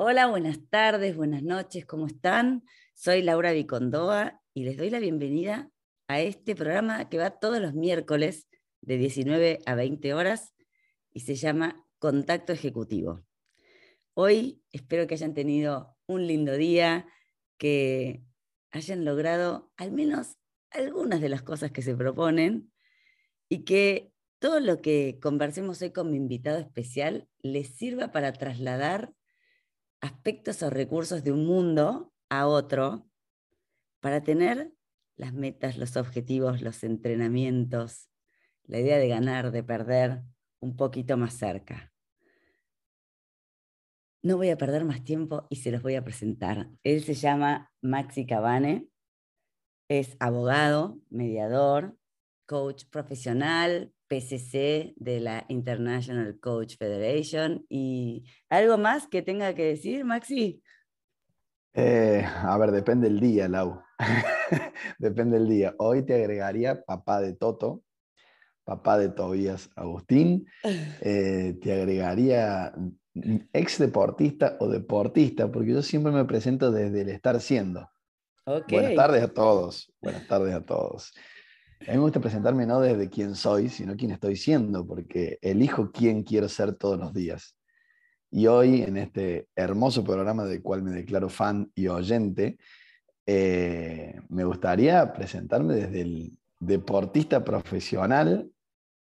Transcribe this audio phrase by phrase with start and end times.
[0.00, 2.62] Hola, buenas tardes, buenas noches, ¿cómo están?
[2.94, 5.72] Soy Laura Vicondoa y les doy la bienvenida
[6.06, 8.46] a este programa que va todos los miércoles
[8.80, 10.54] de 19 a 20 horas
[11.12, 13.24] y se llama Contacto Ejecutivo.
[14.14, 17.08] Hoy espero que hayan tenido un lindo día,
[17.56, 18.22] que
[18.70, 20.36] hayan logrado al menos
[20.70, 22.72] algunas de las cosas que se proponen
[23.48, 29.12] y que todo lo que conversemos hoy con mi invitado especial les sirva para trasladar
[30.00, 33.08] aspectos o recursos de un mundo a otro
[34.00, 34.72] para tener
[35.16, 38.08] las metas, los objetivos, los entrenamientos,
[38.64, 40.22] la idea de ganar, de perder
[40.60, 41.92] un poquito más cerca.
[44.22, 46.70] No voy a perder más tiempo y se los voy a presentar.
[46.82, 48.88] Él se llama Maxi Cabane,
[49.88, 51.96] es abogado, mediador,
[52.46, 57.64] coach profesional, PCC de la International Coach Federation.
[57.68, 60.62] ¿Y algo más que tenga que decir, Maxi?
[61.74, 63.80] Eh, a ver, depende del día, Lau.
[64.98, 65.74] depende del día.
[65.78, 67.84] Hoy te agregaría papá de Toto,
[68.64, 70.46] papá de Tobías Agustín.
[71.00, 72.72] Eh, te agregaría
[73.52, 77.88] ex deportista o deportista, porque yo siempre me presento desde el estar siendo.
[78.68, 79.92] Buenas tardes a todos.
[80.00, 81.12] Buenas tardes a todos.
[81.86, 85.90] A mí me gusta presentarme no desde quién soy, sino quién estoy siendo, porque elijo
[85.92, 87.56] quién quiero ser todos los días.
[88.30, 92.58] Y hoy, en este hermoso programa del cual me declaro fan y oyente,
[93.26, 98.50] eh, me gustaría presentarme desde el deportista profesional,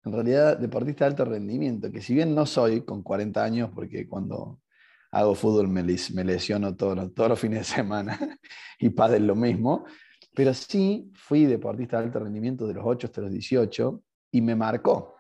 [0.05, 4.07] en realidad deportista de alto rendimiento, que si bien no soy con 40 años, porque
[4.07, 4.61] cuando
[5.11, 8.19] hago fútbol me, lesiono todos los, todos los fines de semana
[8.79, 9.87] y padre lo mismo,
[10.37, 14.55] pero sí fui deportista de alto rendimiento de los 8 hasta los 18 y me
[14.55, 15.17] marcó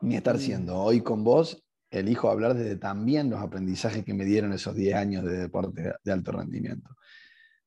[0.00, 0.40] mi estar mm.
[0.40, 0.76] siendo.
[0.76, 5.24] Hoy con vos elijo hablar desde también los aprendizajes que me dieron esos 10 años
[5.24, 6.90] de deporte de alto rendimiento.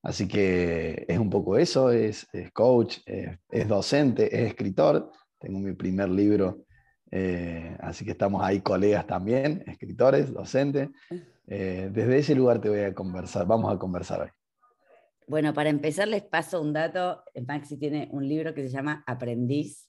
[0.04, 5.10] Así que es un poco eso, es, coach, es, docente, es escritor.
[5.40, 6.66] Tengo mi primer libro,
[7.12, 10.90] eh, así que estamos ahí colegas también, escritores, docentes.
[11.48, 14.39] Eh, desde ese lugar te voy a conversar, vamos a conversar hoy.
[15.30, 17.24] Bueno, para empezar les paso un dato.
[17.48, 19.88] Maxi tiene un libro que se llama Aprendiz.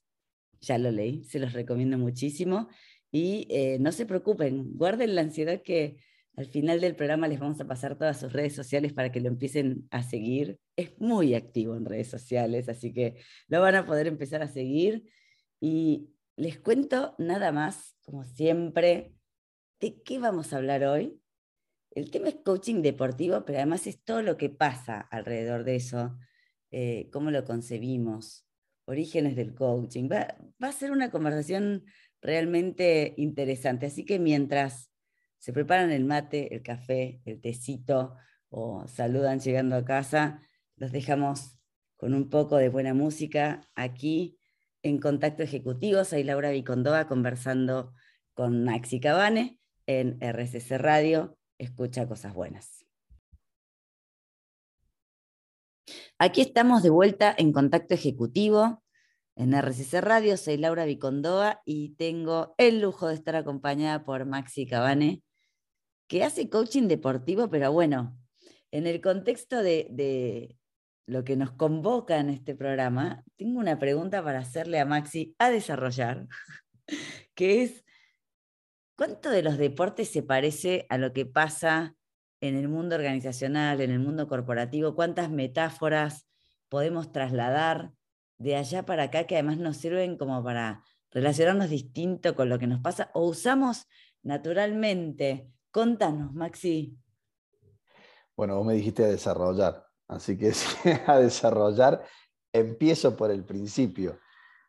[0.60, 2.68] Ya lo leí, se los recomiendo muchísimo.
[3.10, 5.96] Y eh, no se preocupen, guarden la ansiedad que
[6.36, 9.28] al final del programa les vamos a pasar todas sus redes sociales para que lo
[9.28, 10.60] empiecen a seguir.
[10.76, 13.16] Es muy activo en redes sociales, así que
[13.48, 15.10] lo van a poder empezar a seguir.
[15.58, 19.14] Y les cuento nada más, como siempre,
[19.80, 21.18] de qué vamos a hablar hoy.
[21.90, 26.16] El tema es coaching deportivo, pero además es todo lo que pasa alrededor de eso,
[26.70, 28.46] eh, cómo lo concebimos,
[28.84, 30.08] orígenes del coaching.
[30.08, 31.84] Va, a ser una conversación
[32.22, 34.90] realmente interesante, así que mientras
[35.38, 38.14] se preparan el mate, el café, el tecito
[38.50, 40.42] o saludan llegando a casa,
[40.76, 41.58] los dejamos
[41.96, 44.38] con un poco de buena música aquí
[44.82, 46.04] en Contacto Ejecutivo.
[46.04, 47.94] Soy Laura Vicondoa conversando
[48.34, 52.86] con Maxi Cabane en RCC Radio escucha cosas buenas.
[56.18, 58.82] Aquí estamos de vuelta en contacto ejecutivo
[59.36, 60.36] en RCC Radio.
[60.36, 65.22] Soy Laura Vicondoa y tengo el lujo de estar acompañada por Maxi Cabane,
[66.08, 68.16] que hace coaching deportivo, pero bueno,
[68.70, 70.56] en el contexto de, de
[71.06, 75.50] lo que nos convoca en este programa, tengo una pregunta para hacerle a Maxi a
[75.50, 76.26] desarrollar,
[77.34, 77.84] que es
[79.00, 81.96] ¿Cuánto de los deportes se parece a lo que pasa
[82.42, 84.94] en el mundo organizacional, en el mundo corporativo?
[84.94, 86.28] ¿Cuántas metáforas
[86.68, 87.94] podemos trasladar
[88.36, 92.66] de allá para acá que además nos sirven como para relacionarnos distinto con lo que
[92.66, 93.86] nos pasa o usamos
[94.22, 95.50] naturalmente?
[95.70, 96.94] Contanos, Maxi.
[98.36, 100.52] Bueno, vos me dijiste a desarrollar, así que
[101.06, 102.04] a desarrollar
[102.52, 104.20] empiezo por el principio.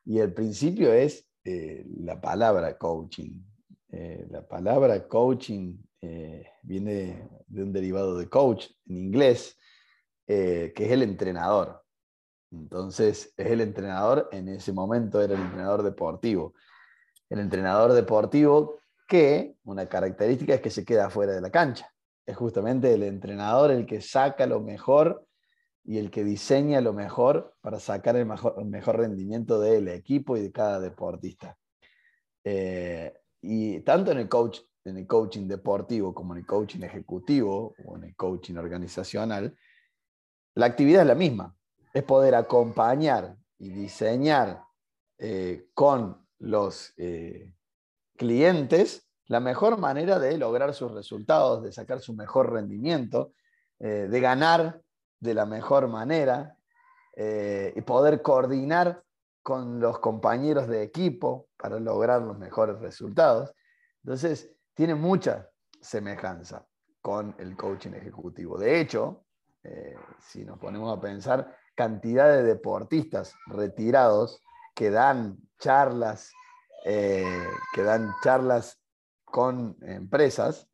[0.05, 3.50] Y el principio es eh, la palabra coaching.
[3.93, 9.57] Eh, la palabra coaching eh, viene de un derivado de coach en inglés,
[10.27, 11.83] eh, que es el entrenador.
[12.51, 16.53] Entonces, es el entrenador, en ese momento era el entrenador deportivo.
[17.29, 21.91] El entrenador deportivo que una característica es que se queda fuera de la cancha.
[22.25, 25.25] Es justamente el entrenador el que saca lo mejor
[25.83, 30.37] y el que diseña lo mejor para sacar el mejor, el mejor rendimiento del equipo
[30.37, 31.57] y de cada deportista.
[33.41, 37.97] Y tanto en el, coach, en el coaching deportivo como en el coaching ejecutivo o
[37.97, 39.55] en el coaching organizacional,
[40.55, 41.55] la actividad es la misma.
[41.93, 44.63] Es poder acompañar y diseñar
[45.17, 47.53] eh, con los eh,
[48.17, 53.33] clientes la mejor manera de lograr sus resultados, de sacar su mejor rendimiento,
[53.79, 54.81] eh, de ganar
[55.19, 56.57] de la mejor manera
[57.13, 59.03] y poder coordinar
[59.43, 63.53] con los compañeros de equipo para lograr los mejores resultados.
[64.03, 65.47] Entonces, tiene mucha
[65.79, 66.65] semejanza
[67.01, 68.57] con el coaching ejecutivo.
[68.57, 69.25] De hecho,
[69.63, 74.41] eh, si nos ponemos a pensar, cantidad de deportistas retirados
[74.75, 76.31] que dan charlas,
[76.85, 78.81] eh, que dan charlas
[79.23, 80.67] con empresas.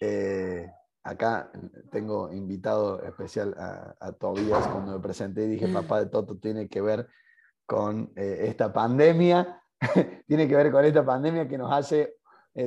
[0.00, 0.70] Eh,
[1.02, 1.50] acá
[1.90, 6.68] tengo invitado especial a, a, Tobías cuando me presenté y dije, papá de Toto tiene
[6.68, 7.08] que ver
[7.66, 9.60] con esta pandemia,
[10.26, 12.14] tiene que ver con esta pandemia que nos hace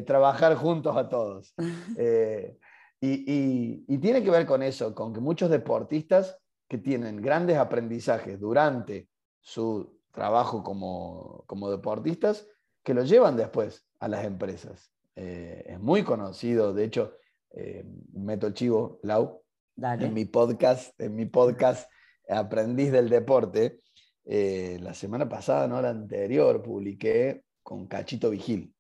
[0.06, 1.54] trabajar juntos a todos.
[3.04, 6.38] Y, tiene que ver con eso, con que muchos deportistas
[6.68, 9.10] que tienen grandes aprendizajes durante
[9.42, 12.48] su trabajo como, deportistas,
[12.84, 14.94] que lo llevan después a las empresas.
[15.16, 17.18] Eh, es muy conocido, de hecho,
[17.52, 17.84] eh,
[18.14, 19.42] meto el chivo, Lau,
[19.78, 21.92] en mi podcast, en mi podcast
[22.30, 23.81] Aprendiz del Deporte,
[24.26, 28.74] eh, la semana pasada, no la anterior, publiqué con Cachito Vigil,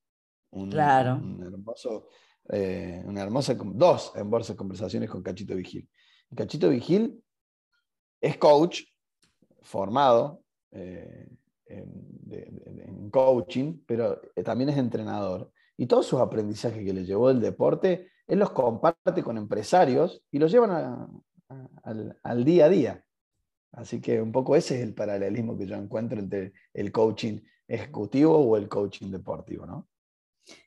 [0.51, 1.15] un, claro.
[1.15, 2.07] un hermoso
[2.49, 5.87] eh, una hermosa, dos hermosas conversaciones con Cachito Vigil.
[6.35, 7.23] Cachito Vigil
[8.19, 8.81] es coach
[9.61, 11.29] formado eh,
[11.67, 15.51] en, coaching, pero también es entrenador.
[15.77, 20.39] Y todos sus aprendizajes que le llevó del deporte, él los comparte con empresarios y
[20.39, 21.19] los llevan
[21.83, 23.05] al, al día a día.
[23.71, 28.37] Así que un poco ese es el paralelismo que yo encuentro entre el coaching ejecutivo
[28.37, 29.87] o el coaching deportivo, ¿no?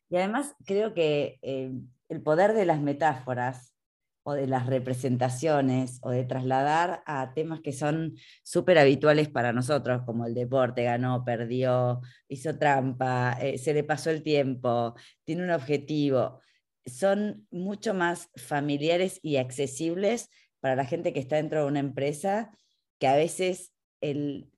[0.09, 1.73] Y además creo que eh,
[2.09, 3.75] el poder de las metáforas
[4.23, 10.03] o de las representaciones o de trasladar a temas que son súper habituales para nosotros,
[10.07, 15.51] como el deporte, ganó, perdió, hizo trampa, eh, se le pasó el tiempo, tiene un
[15.51, 16.41] objetivo,
[16.87, 20.31] son mucho más familiares y accesibles
[20.61, 22.51] para la gente que está dentro de una empresa
[22.99, 24.51] que a veces el,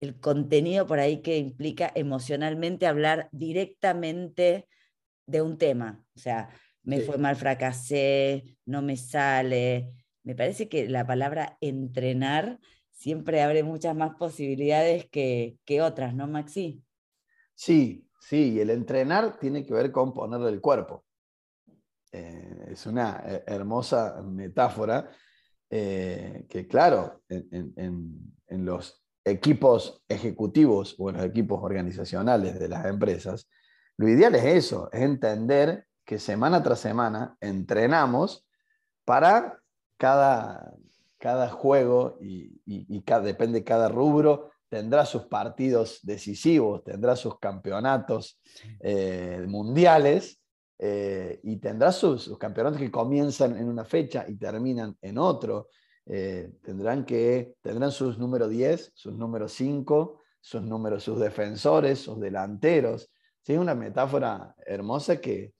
[0.00, 4.66] el contenido por ahí que implica emocionalmente hablar directamente
[5.26, 6.04] de un tema.
[6.16, 6.50] O sea,
[6.82, 9.92] me fue mal, fracasé, no me sale.
[10.24, 12.58] Me parece que la palabra entrenar
[12.90, 16.82] siempre abre muchas más posibilidades que, otras, ¿no, Maxi?
[17.54, 21.04] Sí, sí, y el entrenar tiene que ver con ponerle el cuerpo.
[22.10, 25.10] Eh, es una eh, hermosa metáfora
[25.74, 33.48] eh, que, claro, en los equipos ejecutivos o en los equipos organizacionales de las empresas,
[33.96, 38.46] lo ideal es eso, es entender que semana tras semana entrenamos
[39.06, 39.62] para
[39.96, 40.74] cada,
[41.16, 48.38] cada juego y, y, cada, depende cada rubro, tendrá sus partidos decisivos, tendrá sus campeonatos
[48.80, 50.41] eh, mundiales
[50.84, 55.68] eh, y tendrá sus, sus, campeonatos que comienzan en una fecha y terminan en otro.
[56.06, 62.18] Eh, tendrán, que, tendrán sus números 10, sus números 5, sus números, sus defensores, sus
[62.18, 63.12] delanteros.
[63.46, 65.54] Es una metáfora hermosa que,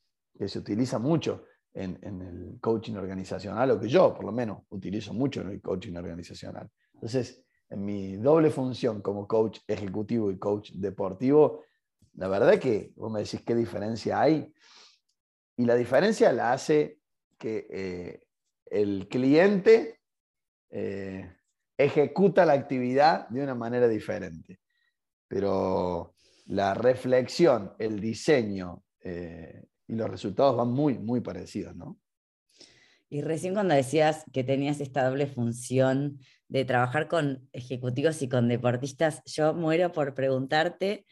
[0.45, 5.43] se utiliza mucho en, el coaching organizacional, o que yo por lo menos utilizo mucho
[5.43, 6.69] en el coaching organizacional.
[6.95, 11.63] Entonces, en mi doble función como coach ejecutivo y coach deportivo,
[12.15, 14.53] la verdad que vos me decís qué diferencia hay.
[15.57, 16.99] Y la diferencia la hace
[17.39, 18.27] que eh,
[18.67, 20.01] el cliente
[20.71, 21.37] eh,
[21.77, 24.61] ejecuta la actividad de una manera diferente.
[25.29, 26.15] Pero
[26.47, 31.99] la reflexión, el diseño eh, y los resultados van muy, muy parecidos, ¿no?
[33.09, 36.19] Y recién cuando decías que tenías esta doble función
[36.49, 41.05] de trabajar con ejecutivos y con deportistas, yo muero por preguntarte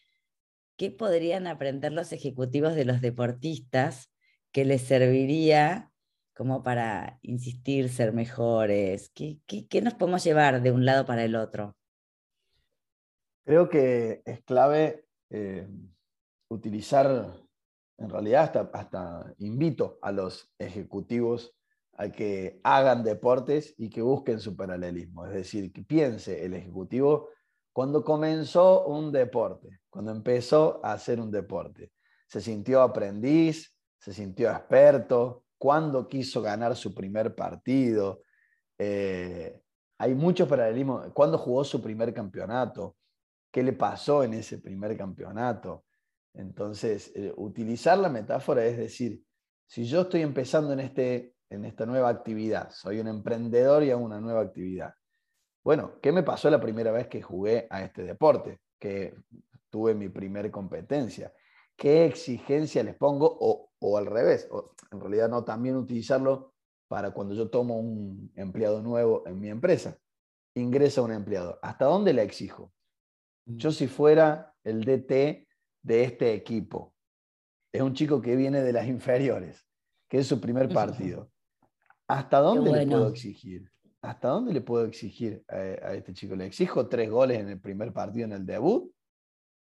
[0.78, 4.10] qué podrían aprender los ejecutivos de los deportistas
[4.52, 5.90] que les serviría
[6.34, 9.10] como para insistir, ser mejores?
[9.10, 11.76] ¿Qué, nos podemos llevar de un lado para el otro?
[13.44, 15.68] Creo que es clave eh,
[16.48, 17.32] utilizar,
[17.98, 21.54] en realidad hasta, hasta invito a los ejecutivos
[21.94, 25.26] a que hagan deportes y que busquen su paralelismo.
[25.26, 27.28] Es decir, que piense el ejecutivo
[27.72, 31.92] cuando comenzó un deporte, cuando empezó a hacer un deporte.
[32.26, 38.22] Se sintió aprendiz, se sintió experto, cuándo quiso ganar su primer partido.
[38.78, 39.60] Eh,
[39.98, 41.12] hay muchos paralelismos.
[41.12, 42.96] ¿Cuándo jugó su primer campeonato?
[43.52, 45.84] ¿Qué le pasó en ese primer campeonato?
[46.32, 49.22] Entonces, eh, utilizar la metáfora es decir,
[49.66, 54.02] si yo estoy empezando en, este, en esta nueva actividad, soy un emprendedor y hago
[54.02, 54.94] una nueva actividad.
[55.62, 58.60] Bueno, ¿qué me pasó la primera vez que jugué a este deporte?
[58.78, 59.14] Que
[59.68, 61.32] tuve mi primer competencia.
[61.76, 66.52] qué exigencia les pongo o al revés, o en realidad no, también utilizarlo
[66.88, 69.98] para cuando yo tomo un empleado nuevo en mi empresa.
[70.54, 71.58] Ingresa un empleado.
[71.62, 72.72] ¿Hasta dónde le exijo?
[73.46, 73.72] Yo mm.
[73.72, 75.46] si fuera el DT
[75.82, 76.94] de este equipo,
[77.72, 79.64] es un chico que viene de las inferiores,
[80.08, 81.30] que es su primer partido.
[82.08, 83.70] ¿Hasta dónde le puedo exigir?
[84.02, 86.34] ¿Hasta dónde le puedo exigir a, este chico?
[86.34, 88.90] ¿Le exijo tres goles en el primer partido, en el debut?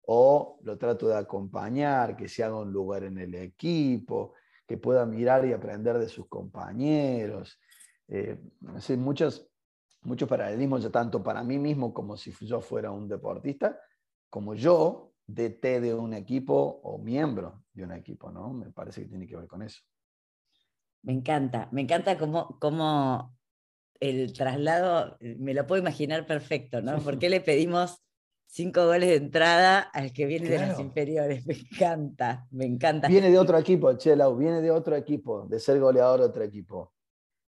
[0.08, 4.34] ¿O lo trato de acompañar, que se haga un lugar en el equipo,
[4.68, 7.60] que pueda mirar y aprender de sus compañeros?
[8.08, 8.40] Eh,
[8.98, 9.48] muchos,
[10.04, 13.80] muchos paralelismos, ya tanto para mí mismo como si yo fuera un deportista,
[14.30, 18.54] como yo DT de un equipo o miembro de un equipo, ¿no?
[18.54, 19.82] Me parece que tiene que ver con eso.
[21.02, 23.36] Me encanta, me encanta cómo, cómo
[24.00, 27.00] el traslado, me lo puedo imaginar perfecto, ¿no?
[27.00, 28.04] ¿Por qué le pedimos
[28.46, 31.46] cinco goles de entrada al que viene de las inferiores?
[31.48, 33.08] Me encanta, me encanta.
[33.08, 36.94] Viene de otro equipo, Chelau, viene de otro equipo, de ser goleador de otro equipo.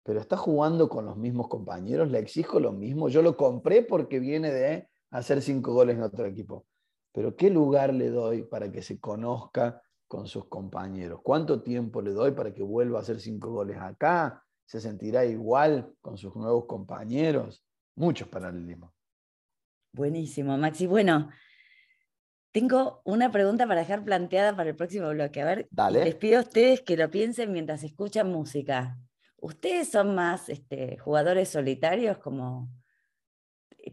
[0.03, 3.09] Pero está jugando con los mismos compañeros, le exijo lo mismo.
[3.09, 6.65] Yo lo compré porque viene de hacer cinco goles en otro equipo
[7.17, 11.21] pero ¿qué lugar le doy para que se conozca con sus compañeros?
[11.23, 14.43] ¿Cuánto tiempo le doy para que vuelva a hacer cinco goles acá?
[14.67, 17.65] ¿Se sentirá igual con sus nuevos compañeros?
[17.95, 18.93] Muchos paralelismos.
[19.97, 20.85] Buenísimo, Maxi.
[20.85, 21.31] Bueno,
[22.51, 25.41] tengo una pregunta para dejar planteada para el próximo bloque.
[25.41, 28.95] A ver, les pido a ustedes que lo piensen mientras escuchan música.
[29.37, 32.69] ¿Ustedes son más este, jugadores solitarios como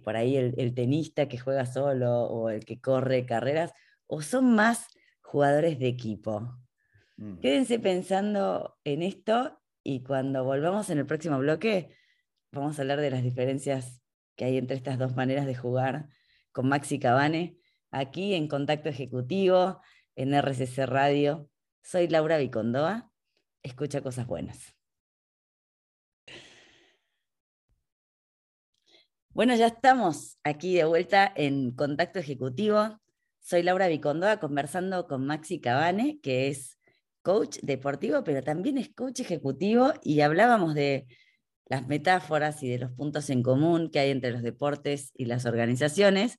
[0.02, 3.72] por ahí el, tenista que juega solo o el que corre carreras,
[4.06, 4.88] o son más
[5.22, 6.58] jugadores de equipo?
[7.16, 7.38] Mm.
[7.38, 11.96] Quédense pensando en esto y cuando volvamos en el próximo bloque,
[12.52, 14.03] vamos a hablar de las diferencias
[14.36, 16.08] que hay entre estas dos maneras de jugar
[16.52, 17.58] con Maxi Cabane,
[17.90, 19.80] aquí en Contacto Ejecutivo,
[20.16, 21.48] en RCC Radio.
[21.82, 23.10] Soy Laura Vicondoa,
[23.62, 24.74] escucha cosas buenas.
[29.30, 33.00] Bueno, ya estamos aquí de vuelta en Contacto Ejecutivo.
[33.40, 36.78] Soy Laura Vicondoa conversando con Maxi Cabane, que es
[37.22, 41.06] coach deportivo, pero también es coach ejecutivo, y hablábamos de
[41.66, 45.46] las metáforas y de los puntos en común que hay entre los deportes y las
[45.46, 46.38] organizaciones.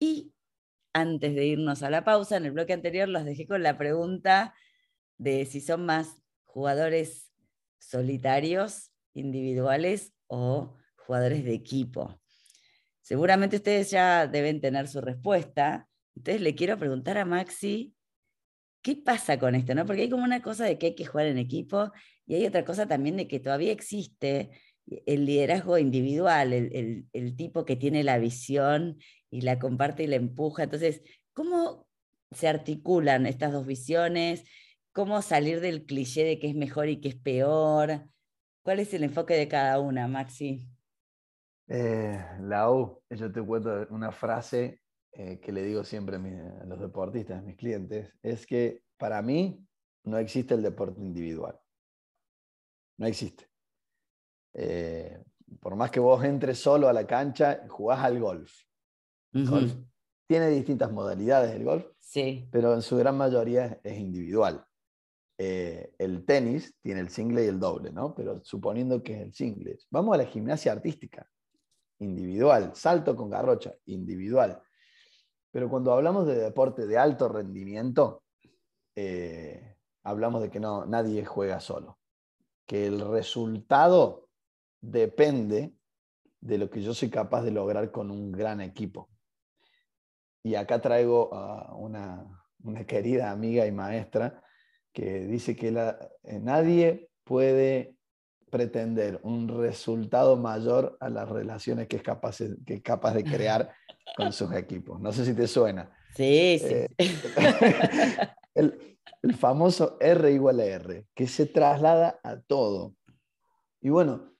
[0.00, 0.32] Y
[0.92, 4.54] antes de irnos a la pausa, en el bloque anterior los dejé con la pregunta
[5.16, 7.32] de si son más jugadores
[7.78, 12.20] solitarios, individuales o jugadores de equipo.
[13.00, 15.88] Seguramente ustedes ya deben tener su respuesta.
[16.14, 17.94] Entonces le quiero preguntar a Maxi,
[18.82, 19.74] ¿qué pasa con esto?
[19.74, 19.86] ¿no?
[19.86, 21.92] Porque hay como una cosa de que hay que jugar en equipo
[22.26, 24.50] y hay otra cosa también de que todavía existe
[25.06, 28.98] el liderazgo individual, el, tipo que tiene la visión
[29.30, 30.64] y la comparte y la empuja.
[30.64, 31.86] Entonces, ¿cómo
[32.30, 34.44] se articulan estas dos visiones?
[34.92, 38.04] ¿Cómo salir del cliché de que es mejor y que es peor?
[38.62, 40.66] ¿Cuál es el enfoque de cada una, Maxi?
[41.68, 44.80] Eh, Lau, yo te cuento una frase
[45.12, 49.66] eh, que le digo siempre a, los deportistas, a mis clientes, es que para mí
[50.04, 51.58] no existe el deporte individual.
[52.98, 53.48] No existe.
[54.54, 55.22] Eh,
[55.60, 58.52] por más que vos entres solo a la cancha, jugás al golf.
[60.26, 62.46] Tiene distintas modalidades el golf, sí.
[62.50, 64.64] pero en su gran mayoría es individual.
[65.38, 68.14] Eh, el tenis tiene el single y el doble, ¿no?
[68.14, 69.78] Pero suponiendo que es el single.
[69.90, 71.30] Vamos a la gimnasia artística
[72.00, 74.60] individual, salto con garrocha, individual.
[75.50, 78.22] Pero cuando hablamos de deporte de alto rendimiento,
[78.94, 81.98] eh, hablamos de que no, nadie juega solo,
[82.66, 84.28] que el resultado
[84.80, 85.74] depende
[86.40, 89.08] de lo que yo soy capaz de lograr con un gran equipo.
[90.42, 92.26] Y acá traigo a una,
[92.86, 94.42] querida amiga y maestra
[94.92, 97.96] que dice que eh, nadie puede
[98.50, 103.72] pretender un resultado mayor a las relaciones que es capaz, que es capaz de crear
[104.16, 105.00] con sus equipos.
[105.00, 105.90] No sé si te suena.
[106.14, 106.74] Sí, sí.
[106.74, 106.88] Eh,
[108.54, 112.94] el, el, famoso R igual a R, que se traslada a todo.
[113.80, 114.32] Y bueno,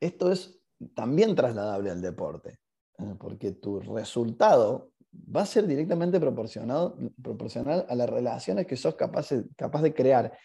[0.00, 0.60] esto es
[0.94, 2.58] también trasladable al deporte,
[2.98, 3.14] ¿eh?
[3.18, 4.90] porque tu resultado
[5.34, 10.36] va a ser directamente proporcionado, proporcional a las relaciones que sos capaz, capaz de crear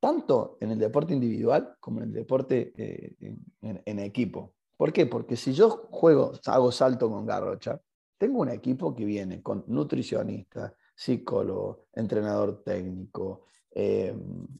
[0.00, 3.16] tanto en el deporte individual como en el deporte eh,
[3.62, 4.54] en, equipo.
[4.76, 5.06] ¿Por qué?
[5.06, 7.80] Porque si yo juego, hago salto con garrocha,
[8.18, 14.16] tengo un equipo que viene con nutricionista, psicólogo, entrenador técnico, eh,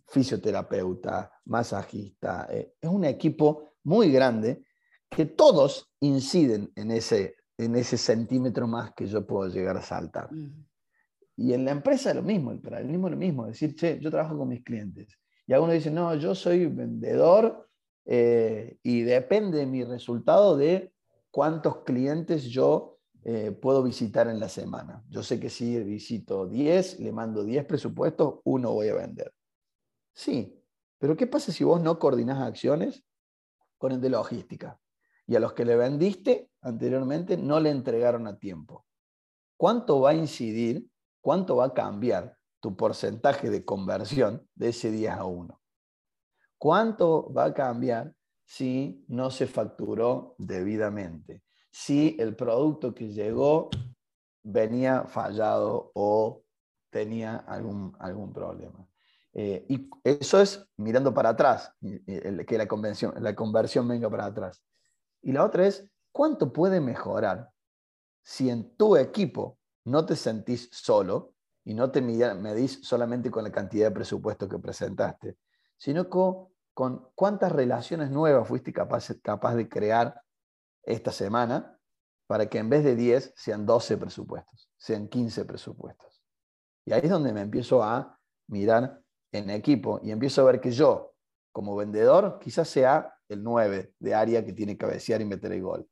[0.06, 2.46] fisioterapeuta, masajista.
[2.50, 4.64] Eh, es un equipo muy grande
[5.08, 10.28] que todos inciden en ese, en ese centímetro más que yo puedo llegar a saltar.
[11.36, 14.10] Y en la empresa es lo mismo, el paralelismo es lo mismo, decir, che, yo
[14.10, 15.18] trabajo con mis clientes.
[15.46, 17.68] Y algunos dicen, no, yo soy vendedor
[18.04, 20.92] eh, y depende de mi resultado de
[21.30, 22.95] cuántos clientes yo
[23.28, 25.02] eh, puedo visitar en la semana.
[25.08, 29.34] Yo sé que si visito 10, le mando 10 presupuestos, uno voy a vender.
[30.14, 30.62] Sí,
[30.96, 33.02] pero ¿qué pasa si vos no coordinás acciones
[33.78, 34.80] con el de logística?
[35.26, 38.86] Y a los que le vendiste anteriormente no le entregaron a tiempo.
[39.56, 40.88] ¿Cuánto va a incidir,
[41.20, 45.60] cuánto va a cambiar tu porcentaje de conversión de ese 10 a 1?
[46.58, 48.14] ¿Cuánto va a cambiar
[48.44, 51.42] si no se facturó debidamente?
[51.76, 53.68] Si el producto que llegó
[54.42, 56.42] venía fallado o
[56.88, 58.88] tenía algún, algún problema.
[59.34, 64.62] Eh, y eso es mirando para atrás, que la, convención, la conversión venga para atrás.
[65.20, 67.50] Y la otra es, ¿cuánto puede mejorar
[68.22, 73.52] si en tu equipo no te sentís solo y no te medís solamente con la
[73.52, 75.36] cantidad de presupuesto que presentaste,
[75.76, 80.22] sino con, con cuántas relaciones nuevas fuiste capaz, capaz de crear
[80.86, 81.78] esta semana
[82.26, 86.22] para que en vez de 10 sean 12 presupuestos, sean 15 presupuestos.
[86.84, 89.00] Y ahí es donde me empiezo a mirar
[89.32, 91.14] en equipo y empiezo a ver que yo,
[91.52, 95.88] como vendedor, quizás sea el 9 de área que tiene cabecear y meter el gol.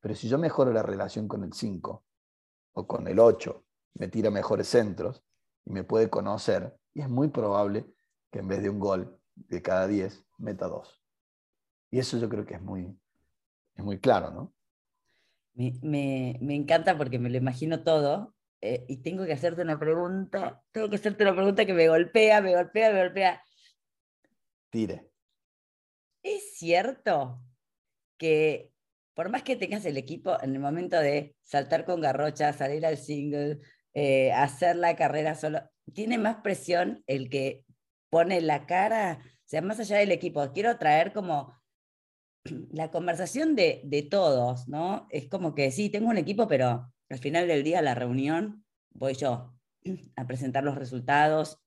[0.00, 2.04] Pero si yo mejoro la relación con el 5
[2.74, 3.64] o con el 8,
[3.94, 5.24] me tira mejores centros
[5.64, 7.92] y me puede conocer, y es muy probable
[8.30, 11.02] que en vez de un gol de cada 10, meta 2.
[11.90, 12.98] Y eso yo creo que es muy,
[13.76, 14.54] es muy claro, ¿no?
[15.54, 20.90] Me, encanta porque me lo imagino todo eh, y tengo que hacerte una pregunta, tengo
[20.90, 23.42] que hacerte una pregunta que me golpea, me golpea, me golpea.
[24.70, 25.10] Tire.
[26.22, 27.40] ¿Es cierto
[28.18, 28.72] que
[29.14, 32.98] por más que tengas el equipo en el momento de saltar con garrocha, salir al
[32.98, 33.60] single,
[33.94, 35.60] eh, hacer la carrera solo,
[35.94, 37.64] tiene más presión el que
[38.10, 39.20] pone la cara?
[39.22, 41.54] O sea, más allá del equipo, quiero traer como
[42.72, 45.06] la conversación de, todos, ¿no?
[45.10, 49.14] Es como que sí, tengo un equipo, pero al final del día, la reunión, voy
[49.14, 49.54] yo
[50.16, 51.60] a presentar los resultados,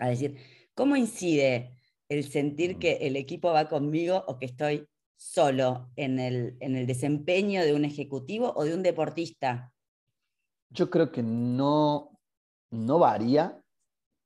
[0.00, 0.38] a decir,
[0.74, 6.56] ¿cómo incide el sentir que el equipo va conmigo o que estoy solo en el,
[6.60, 9.72] en el desempeño de un ejecutivo o de un deportista?
[10.70, 12.18] Yo creo que no,
[12.70, 13.62] no varía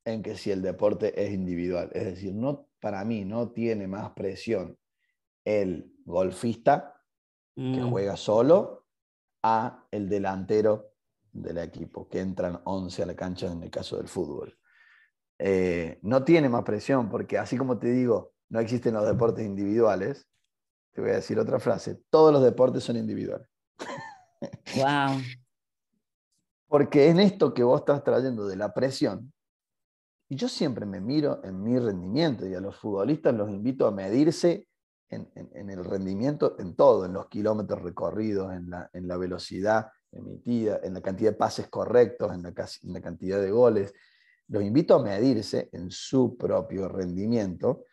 [0.04, 1.90] en que si el deporte es individual.
[1.92, 4.78] Es decir, no, para mí no tiene más presión
[5.46, 7.00] el golfista
[7.54, 7.90] que mm.
[7.90, 8.84] juega solo
[9.42, 10.92] a el delantero
[11.32, 14.58] del equipo, que entran 11 a la cancha en el caso del fútbol.
[15.38, 20.26] Eh, no tiene más presión porque así como te digo, no existen los deportes individuales,
[20.92, 23.48] te voy a decir otra frase, todos los deportes son individuales.
[24.76, 25.22] Wow.
[26.68, 29.32] porque en esto que vos estás trayendo de la presión,
[30.28, 33.92] y yo siempre me miro en mi rendimiento y a los futbolistas los invito a
[33.92, 34.68] medirse
[35.08, 41.00] en, el rendimiento, en todo, en los kilómetros recorridos, en la, velocidad emitida, en la
[41.00, 43.94] cantidad de pases correctos, en la, cantidad de goles.
[44.48, 47.84] Los invito a medirse en su propio rendimiento,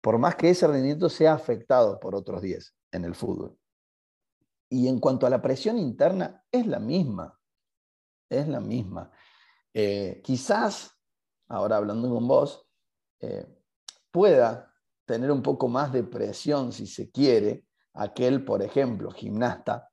[0.00, 3.56] por más que ese rendimiento sea afectado por otros 10 en el fútbol.
[4.68, 7.38] Y en cuanto a la presión interna, es la misma,
[8.28, 9.10] es la misma.
[9.74, 10.98] Eh, quizás,
[11.48, 12.66] ahora hablando con vos,
[13.20, 13.46] eh,
[14.10, 14.71] pueda
[15.12, 19.90] tener un poco más de presión, si se quiere, aquel, por ejemplo, gimnasta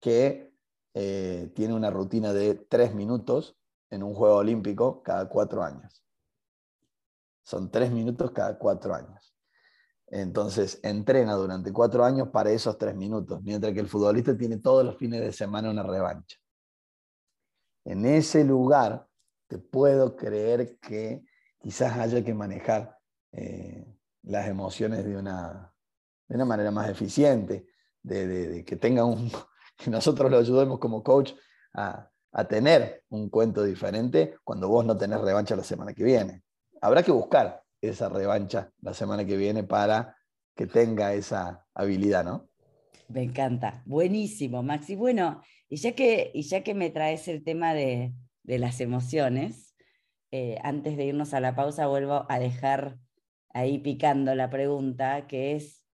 [0.00, 0.52] que
[0.92, 3.56] eh, tiene una rutina de tres minutos
[3.90, 6.04] en un juego olímpico cada cuatro años.
[7.44, 9.36] Son tres minutos cada cuatro años.
[10.08, 14.84] Entonces, entrena durante cuatro años para esos tres minutos, mientras que el futbolista tiene todos
[14.84, 16.38] los fines de semana una revancha.
[17.84, 19.06] En ese lugar,
[19.46, 21.24] te puedo creer que
[21.60, 22.98] quizás haya que manejar
[23.30, 23.97] eh,
[24.28, 25.72] las emociones de una,
[26.28, 27.66] de una manera más eficiente,
[28.02, 29.30] de, que tenga un,
[29.76, 31.32] que nosotros lo ayudemos como coach
[31.74, 36.42] a, a, tener un cuento diferente cuando vos no tenés revancha la semana que viene.
[36.80, 40.16] Habrá que buscar esa revancha la semana que viene para
[40.54, 42.48] que tenga esa habilidad, ¿no?
[43.08, 44.94] Me encanta, buenísimo, Maxi.
[44.94, 48.12] Bueno, y ya que, y ya que me traes el tema de,
[48.42, 49.74] de las emociones,
[50.30, 52.98] eh, antes de irnos a la pausa vuelvo a dejar
[53.50, 55.84] ahí picando la pregunta, que es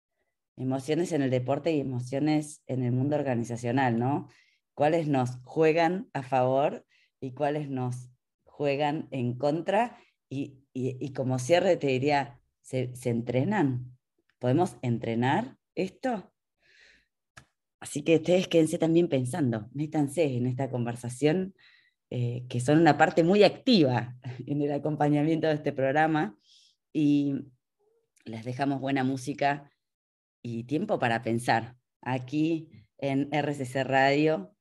[0.56, 4.28] emociones en el deporte y emociones en el mundo organizacional, ¿no?
[4.74, 6.84] ¿Cuáles nos juegan a favor
[7.20, 8.10] y cuáles nos
[8.44, 9.98] juegan en contra?
[10.28, 13.96] Y, como cierre te diría, ¿se, entrenan?
[14.38, 16.32] ¿Podemos entrenar esto?
[17.78, 21.54] Así que ustedes quédense también pensando, métanse en esta conversación
[22.10, 26.36] eh, que son una parte muy activa en el acompañamiento de este programa.
[26.94, 27.35] Y
[28.24, 29.70] les dejamos buena música
[30.42, 31.76] y tiempo para pensar.
[32.00, 34.54] Aquí en RCC Radio,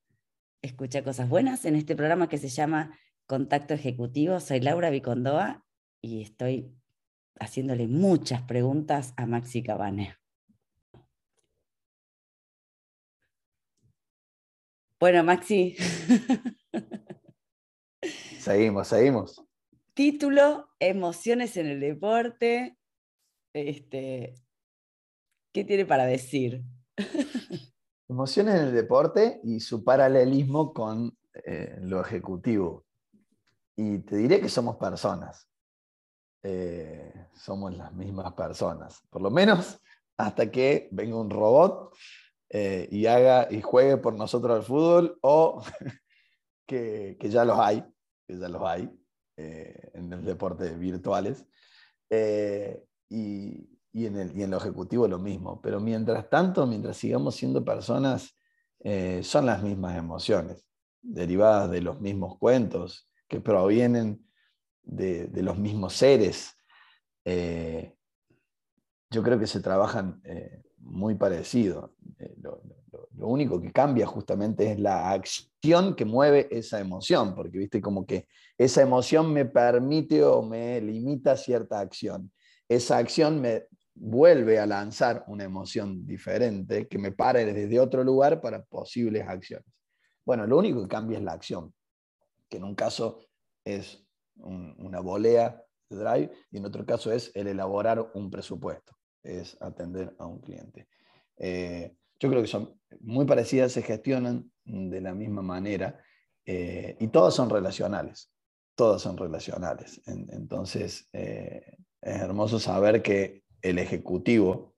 [0.62, 4.40] escucha cosas buenas en este programa que se llama Contacto Ejecutivo.
[4.40, 5.64] Soy Laura Vicondoa
[6.02, 6.74] y estoy
[7.40, 10.18] haciéndole muchas preguntas a Maxi Cabane.
[15.00, 15.76] Bueno, Maxi.
[18.40, 19.42] Seguimos, seguimos.
[19.96, 22.80] Título, emociones en el deporte.
[23.54, 24.34] Este,
[25.54, 26.64] ¿Qué tiene para decir?
[28.10, 32.86] Emociones en el deporte y su paralelismo con eh, lo ejecutivo.
[33.76, 35.48] Y te diré que somos personas.
[36.42, 39.04] Eh, somos las mismas personas.
[39.12, 39.80] Por lo menos
[40.18, 41.96] hasta que venga un robot
[42.50, 45.64] eh, y haga y juegue por nosotros al fútbol o
[46.68, 47.84] que, ya los hay,
[48.28, 48.90] que ya los hay
[49.36, 51.46] en los deportes virtuales.
[53.10, 55.62] y, y en, el, y en lo ejecutivo lo mismo.
[55.62, 58.36] Pero mientras tanto, mientras sigamos siendo personas,
[58.84, 60.68] eh, son las mismas emociones,
[61.02, 64.28] derivadas de los mismos cuentos, que provienen
[64.82, 66.58] de, los mismos seres.
[67.24, 67.96] Eh,
[69.10, 71.96] yo creo que se trabajan eh, muy parecido.
[72.42, 72.62] Lo,
[73.16, 75.53] único que cambia justamente es la acción
[75.96, 81.38] que mueve esa emoción, porque viste como que esa emoción me permite o me limita
[81.38, 82.34] cierta acción.
[82.68, 88.42] Esa acción me vuelve a lanzar una emoción diferente que me pare desde otro lugar
[88.42, 89.66] para posibles acciones.
[90.26, 91.74] Bueno, lo único que cambia es la acción,
[92.50, 93.22] que en un caso
[93.64, 99.56] es una volea de drive y en otro caso es el elaborar un presupuesto, es
[99.62, 100.90] atender a un cliente.
[101.38, 106.00] Eh, yo creo que son muy parecidas, se gestionan de la misma manera
[106.46, 108.32] eh, y todas son relacionales,
[108.76, 110.02] todas son relacionales.
[110.06, 114.76] entonces, eh, es hermoso saber que el ejecutivo,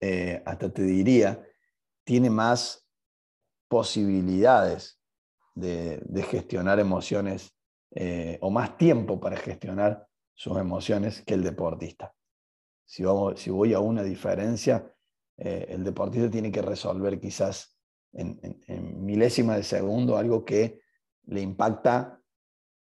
[0.00, 1.44] eh, hasta te diría,
[2.04, 2.86] tiene más
[3.68, 5.00] posibilidades
[5.54, 7.54] de, gestionar emociones
[8.40, 12.14] o más tiempo para gestionar sus emociones que el deportista.
[12.84, 14.94] Si, vamos, si voy a una diferencia,
[15.36, 17.77] el deportista tiene que resolver quizás
[18.12, 20.80] en, en milésima de segundo algo que
[21.26, 22.20] le impacta,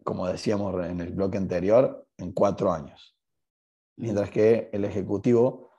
[0.03, 3.17] como decíamos en el bloque anterior, en cuatro años
[3.97, 5.71] mientras que el Ejecutivo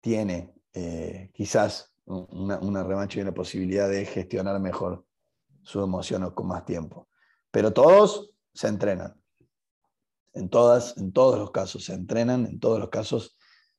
[0.00, 5.06] tiene eh, quizás una, una y una posibilidad de gestionar mejor
[5.62, 7.08] su emoción con más tiempo.
[7.50, 9.16] Pero todos se entrenan.
[10.32, 13.36] En, todas, en todos los casos se entrenan, en todos los casos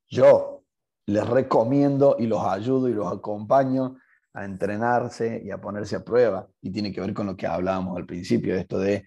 [0.10, 0.64] yo
[1.06, 3.98] les recomiendo y los ayudo y los acompaño
[4.34, 6.48] a entrenarse y a ponerse a prueba.
[6.62, 9.06] Y tiene que ver con lo que hablábamos al principio, esto de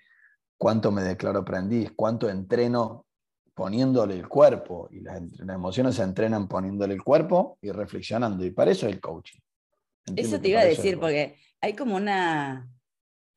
[0.57, 3.07] cuánto me declaro aprendiz, cuánto entreno
[3.55, 8.45] poniéndole el cuerpo y las, emociones se entrenan poniéndole el cuerpo y reflexionando.
[8.45, 9.41] Y para eso es el coaching.
[10.17, 12.69] eso te iba a decir, porque hay como una,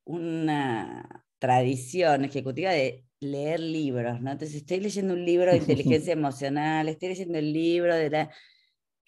[0.04, 4.32] una tradición ejecutiva de leer libros, ¿no?
[4.32, 8.30] Entonces estoy leyendo un libro de inteligencia emocional, estoy leyendo el libro de la...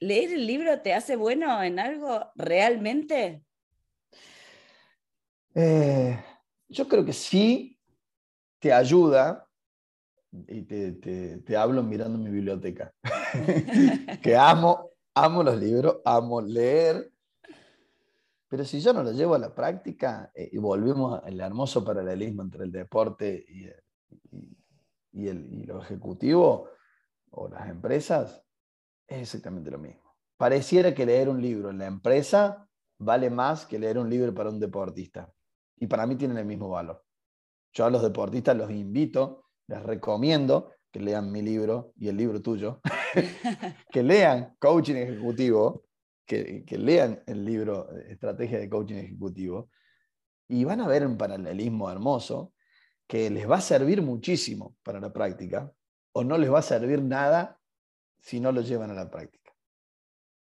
[0.01, 3.45] ¿Leer el libro te hace bueno en algo realmente?
[5.55, 6.19] Eh,
[6.69, 7.79] yo creo que sí
[8.59, 9.47] te ayuda,
[10.33, 12.95] y te, hablo mirando mi biblioteca,
[14.23, 17.13] que amo, amo los libros, amo leer,
[18.49, 22.43] pero si yo no lo llevo a la práctica eh, y volvemos al hermoso paralelismo
[22.43, 23.69] entre el deporte y,
[25.13, 26.69] y, el, y lo ejecutivo
[27.31, 28.43] o las empresas,
[29.11, 30.15] es exactamente lo mismo.
[30.39, 32.67] Pareciera que leer un libro en la empresa
[32.99, 35.31] vale más que leer un libro para un deportista.
[35.77, 37.05] Y para mí tienen el mismo valor.
[37.73, 42.43] Yo a los deportistas los invito les recomiendo que lean mi libro y el libro
[42.43, 42.81] tuyo,
[43.93, 45.85] que lean Coaching Ejecutivo,
[46.27, 49.71] que, lean el libro Estrategia de Coaching Ejecutivo,
[50.49, 52.53] y van a ver un paralelismo hermoso
[53.07, 55.73] que les va a servir muchísimo para la práctica,
[56.13, 57.60] o no les va a servir nada
[58.21, 59.53] si no lo llevan a la práctica.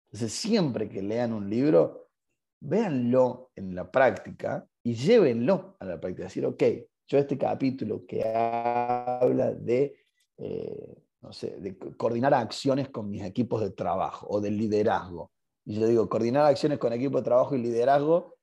[0.07, 2.11] Entonces, siempre que lean un libro,
[2.61, 6.25] véanlo en la práctica y llévenlo a la práctica.
[6.25, 6.63] Decir, ok,
[7.07, 9.97] yo este capítulo que habla de,
[10.39, 15.31] eh, no sé, de coordinar acciones con mis equipos de trabajo o del liderazgo.
[15.65, 18.37] Y yo digo, coordinar acciones con equipos de trabajo y liderazgo,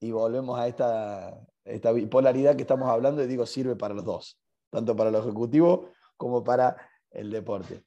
[0.00, 4.40] y volvemos a esta, esta bipolaridad que estamos hablando y digo, sirve para los dos,
[4.70, 6.76] tanto para el ejecutivo como para
[7.10, 7.84] el deporte.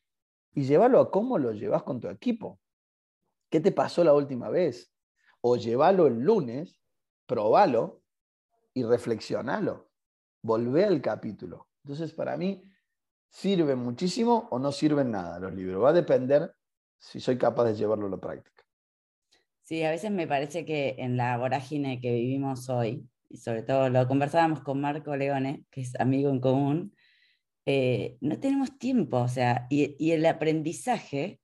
[0.54, 2.60] Y llévalo a cómo lo llevas con tu equipo.
[3.50, 4.94] ¿Qué te pasó la última vez?
[5.42, 6.80] O llévalo el lunes,
[7.26, 8.02] probalo
[8.74, 9.90] y reflexionalo.
[10.42, 11.68] Volvé al capítulo.
[11.84, 12.64] Entonces, para mí,
[13.30, 15.84] sirve muchísimo o no sirven nada los libros.
[15.84, 16.54] Va a depender
[16.98, 18.64] si soy capaz de llevarlo a la práctica.
[19.62, 23.90] Sí, a veces me parece que en la vorágine que vivimos hoy, y sobre todo
[23.90, 26.94] lo conversábamos con Marco Leone, que es amigo en común,
[27.66, 31.40] eh, no tenemos tiempo, o sea, y, el aprendizaje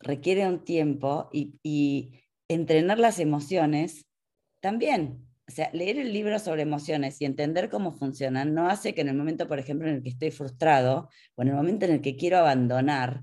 [0.00, 4.06] requiere un tiempo y, y, entrenar las emociones
[4.60, 5.26] también.
[5.46, 9.08] O sea, leer el libro sobre emociones y entender cómo funcionan no hace que en
[9.08, 12.00] el momento, por ejemplo, en el que estoy frustrado o en el momento en el
[12.00, 13.22] que quiero abandonar,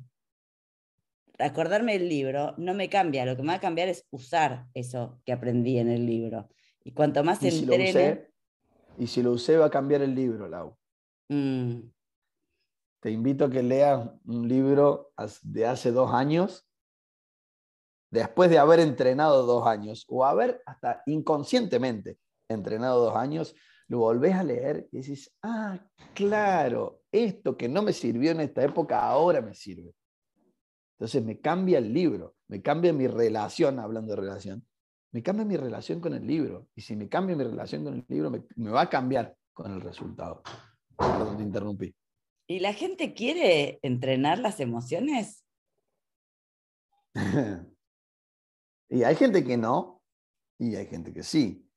[1.39, 5.19] acordarme del libro no me cambia, lo que me va a cambiar es usar eso
[5.25, 6.49] que aprendí en el libro.
[6.83, 8.29] Y cuanto más ¿Y si usé,
[8.97, 10.75] Y si lo usé va a cambiar el libro, Lau.
[11.29, 11.81] Mm.
[13.01, 15.11] Te invito a que leas un libro
[15.41, 16.67] de hace dos años,
[18.11, 23.55] después de haber entrenado dos años, o haber hasta inconscientemente entrenado dos años,
[23.87, 25.77] lo volvés a leer y decís, ah,
[26.13, 29.93] claro, esto que no me sirvió en esta época ahora me sirve.
[30.97, 34.65] Entonces me cambia el libro, me cambia mi relación, hablando de relación,
[35.11, 36.67] me cambia mi relación con el libro.
[36.75, 39.81] Y si me cambia mi relación con el libro, me, va a cambiar con el
[39.81, 40.43] resultado.
[40.95, 41.95] Perdón, te interrumpí.
[42.47, 45.45] ¿Y la gente quiere entrenar las emociones?
[48.89, 50.01] y hay gente que no,
[50.59, 51.67] y hay gente que sí.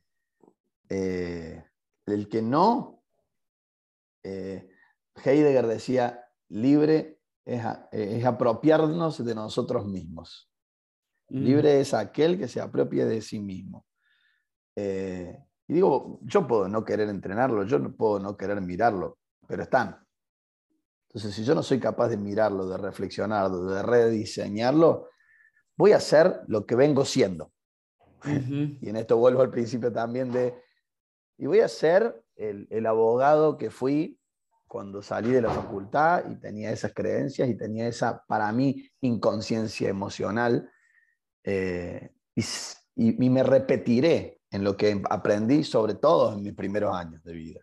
[0.89, 1.65] Eh,
[2.07, 3.03] el que no,
[4.23, 4.69] eh,
[5.25, 10.51] Heidegger decía, libre es, apropiarnos de nosotros mismos.
[11.29, 11.39] Mm.
[11.39, 13.87] Libre es aquel que se apropia de sí mismo.
[14.77, 19.63] Eh, y digo, yo puedo no querer entrenarlo, yo no puedo no querer mirarlo, pero
[19.63, 20.04] están.
[21.15, 25.09] Entonces, si yo no soy capaz de mirarlo, de reflexionarlo, de rediseñarlo,
[25.77, 27.53] voy a hacer lo que vengo siendo.
[28.81, 30.55] Y en esto vuelvo al principio también de,
[31.39, 34.19] y voy a ser el, el abogado que fui
[34.75, 39.89] cuando salí de la facultad y tenía esas creencias y tenía esa, para mí, inconsciencia
[39.89, 40.69] emocional.
[41.45, 42.11] Eh,
[42.97, 47.61] y, me repetiré en lo que aprendí, sobre todo en mis primeros años de vida.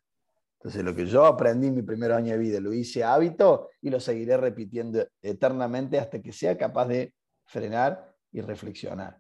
[0.62, 3.90] Entonces, lo que yo aprendí en mi primer año de vida lo hice hábito y
[3.90, 9.20] lo seguiré repitiendo eternamente hasta que sea capaz de frenar y reflexionar.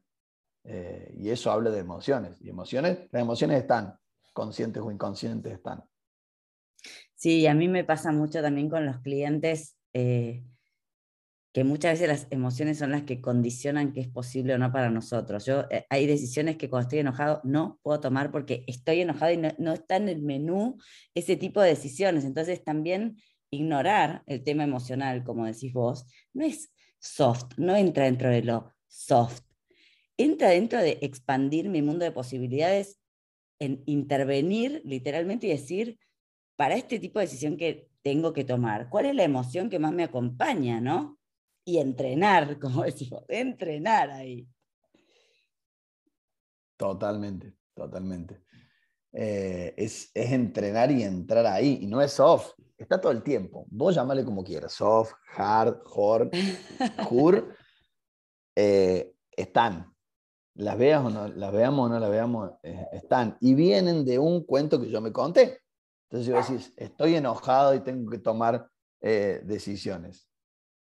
[0.64, 2.40] Eh, y eso habla de emociones.
[2.42, 3.98] Y emociones, las emociones están,
[4.34, 5.84] conscientes o inconscientes están.
[7.16, 10.44] Sí, a mí me pasa mucho también con los clientes eh,
[11.54, 14.90] que muchas veces las emociones son las que condicionan qué es posible o no para
[14.90, 15.46] nosotros.
[15.46, 19.38] Yo, eh, hay decisiones que cuando estoy enojado no puedo tomar porque estoy enojado y
[19.38, 20.78] no, está en el menú
[21.14, 22.24] ese tipo de decisiones.
[22.24, 23.18] Entonces también
[23.50, 28.72] ignorar el tema emocional, como decís vos, no es soft, no entra dentro de lo
[28.88, 29.42] soft.
[30.18, 33.00] Entra dentro de expandir mi mundo de posibilidades,
[33.60, 36.00] en intervenir literalmente y decir,
[36.56, 39.92] para este tipo de decisión que tengo que tomar, ¿cuál es la emoción que más
[39.92, 41.21] me acompaña, no?
[41.72, 44.46] Y entrenar, como decimos, entrenar ahí.
[46.76, 48.44] Totalmente, totalmente.
[49.14, 53.66] Eh, es, entrenar y entrar ahí, y no es soft, está todo el tiempo.
[53.70, 56.32] Vos llamale como quieras, soft, hard, hard,
[57.10, 57.56] hur,
[58.58, 59.96] eh, están.
[60.56, 63.38] Las veas o no, las veamos o no las veamos, eh, están.
[63.40, 65.62] Y vienen de un cuento que yo me conté.
[66.10, 68.68] Entonces yo decís, estoy enojado y tengo que tomar
[69.02, 70.31] decisiones.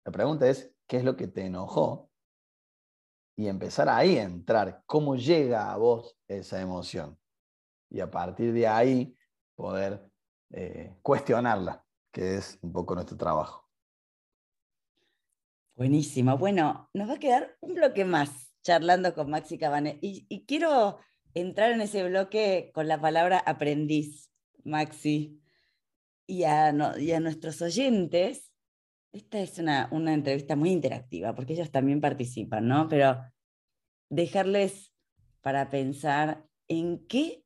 [0.04, 2.10] La pregunta es, ¿qué es lo que te enojó?
[3.36, 7.18] Y empezar ahí a entrar, cómo llega a vos esa emoción.
[7.90, 9.16] Y a partir de ahí
[9.54, 10.08] poder
[10.50, 13.68] eh, cuestionarla, que es un poco nuestro trabajo.
[15.76, 16.38] Buenísimo.
[16.38, 19.98] Bueno, nos va a quedar un bloque más charlando con Maxi Cabane.
[20.00, 20.98] y quiero
[21.34, 24.30] entrar en ese bloque con la palabra aprendiz
[24.64, 25.40] Maxi,
[26.26, 28.50] y a, nuestros oyentes.
[29.14, 32.88] Esta es una, una, entrevista muy interactiva porque ellos también participan, ¿no?
[32.88, 33.24] Pero
[34.10, 34.92] dejarles
[35.40, 37.44] para pensar en qué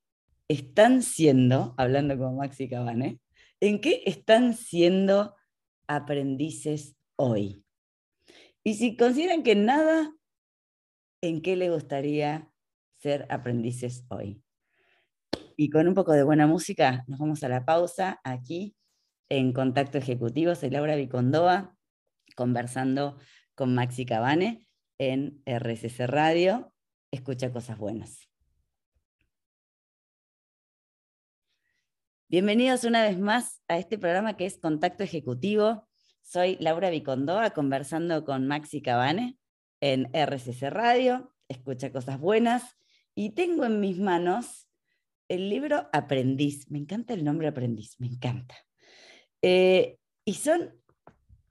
[0.48, 3.20] están siendo, hablando con Maxi Cabane,
[3.60, 5.36] en qué están siendo
[5.86, 7.62] aprendices hoy.
[8.64, 10.14] Y si consideran que nada,
[11.20, 12.50] ¿en qué les gustaría
[12.96, 14.42] ser aprendices hoy?
[15.54, 18.74] Y con un poco de buena música nos vamos a la pausa aquí
[19.28, 20.54] en Contacto Ejecutivo.
[20.54, 21.76] Soy Laura Vicondoa,
[22.36, 23.18] conversando
[23.54, 24.66] con Maxi Cabane
[24.98, 26.72] en RCC Radio.
[27.10, 28.28] Escucha cosas buenas.
[32.28, 35.88] Bienvenidos una vez más a este programa que es Contacto Ejecutivo.
[36.22, 39.38] Soy Laura Vicondoa conversando con Maxi Cabane
[39.80, 41.34] en RCC Radio.
[41.48, 42.76] Escucha cosas buenas.
[43.14, 44.68] Y tengo en mis manos
[45.28, 46.70] el libro Aprendiz.
[46.70, 48.67] Me encanta el nombre Aprendiz, me encanta.
[49.42, 50.74] Eh, y son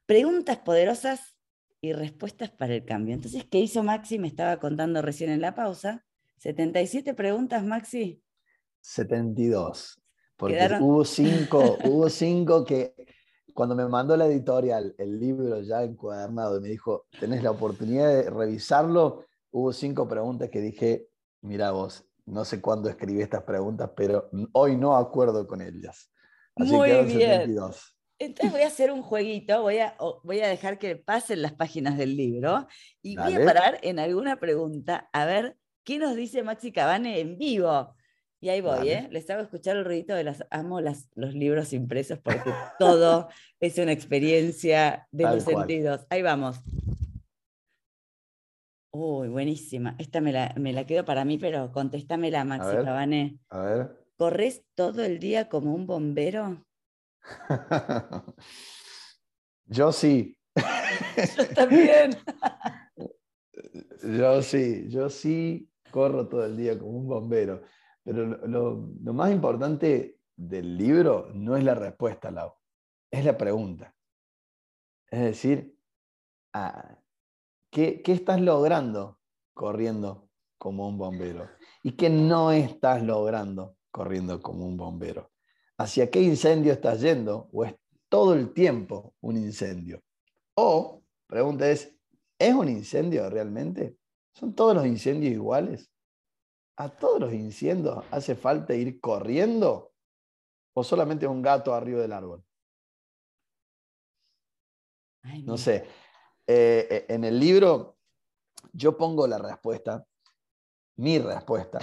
[0.06, 1.36] preguntas poderosas
[1.82, 3.14] y respuestas para el cambio.
[3.14, 4.20] Entonces, ¿qué hizo Maxi?
[4.20, 6.06] Me estaba contando recién en la pausa.
[6.38, 8.22] 77 preguntas, Maxi.
[8.82, 10.02] 72.
[10.36, 12.94] Porque hubo cinco, hubo cinco que
[13.54, 18.08] cuando me mandó la editorial el libro ya encuadernado y me dijo, tenés la oportunidad
[18.08, 21.08] de revisarlo, hubo cinco preguntas que dije,
[21.42, 26.12] mira vos, no sé cuándo escribí estas preguntas, pero hoy no acuerdo con ellas.
[26.60, 27.10] Así Muy bien.
[27.10, 27.98] 72.
[28.20, 31.98] Entonces voy a hacer un jueguito, voy a, voy a dejar que pasen las páginas
[31.98, 32.68] del libro
[33.04, 37.38] y voy a parar en alguna pregunta a ver qué nos dice Maxi Cabane en
[37.38, 37.96] vivo.
[38.40, 39.08] Y ahí voy, ¿eh?
[39.12, 40.44] Les hago escuchar el ruido de las.
[40.52, 46.06] Amo las, los libros impresos porque todo es una experiencia de los sentidos.
[46.10, 46.62] Ahí vamos.
[48.92, 49.96] Uy, buenísima.
[49.98, 53.40] Esta me la, me la quedo para mí, pero contéstamela, Maxi Cabane.
[53.50, 54.07] A ver.
[54.18, 56.66] ¿Corres todo el día como un bombero?
[59.66, 60.36] Yo sí.
[61.38, 62.12] Yo también.
[64.04, 67.62] yo sí, yo sí corro todo el día como un bombero.
[68.04, 68.76] Pero lo,
[69.14, 72.54] más importante del libro no es la respuesta, Lau,
[73.12, 73.94] es la pregunta.
[75.12, 75.78] Es decir,
[76.54, 76.98] ah,
[77.70, 79.20] ¿qué, ¿qué estás logrando
[79.54, 81.48] corriendo como un bombero?
[81.84, 85.32] ¿Y qué no estás logrando corriendo como un bombero?
[85.80, 87.50] ¿Hacia qué incendio estás yendo?
[87.52, 87.76] ¿O es
[88.10, 90.04] todo el tiempo un incendio?
[90.54, 91.96] O, pregunta es,
[92.38, 93.98] ¿es un incendio realmente?
[94.34, 95.92] ¿Son todos los incendios iguales?
[96.76, 99.92] ¿A todos los incendios hace falta ir corriendo?
[100.76, 102.44] ¿O solamente un gato arriba del árbol?
[105.44, 105.86] no sé.
[106.46, 107.98] Eh, eh, en el libro
[108.72, 110.06] yo pongo la respuesta,
[110.98, 111.80] mi respuesta,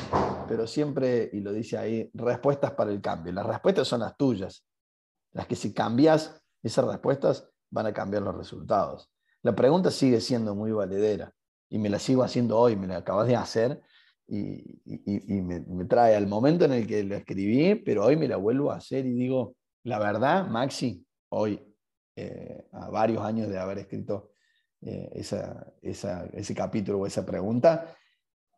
[0.48, 3.32] pero siempre, y lo dice ahí, respuestas para el cambio.
[3.32, 4.66] Las respuestas son las tuyas.
[5.32, 9.10] Las que si cambias esas respuestas van a cambiar los resultados.
[9.42, 11.32] La pregunta sigue siendo muy valedera
[11.68, 13.80] y me la sigo haciendo hoy, me la acabas de hacer
[14.26, 14.80] y,
[15.42, 18.76] me, trae al momento en el que la escribí, pero hoy me la vuelvo a
[18.76, 21.60] hacer y digo, la verdad, Maxi, hoy,
[22.16, 24.30] eh, a varios años de haber escrito
[24.80, 25.10] eh,
[25.82, 27.94] ese capítulo o esa pregunta,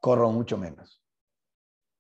[0.01, 1.03] corro mucho menos.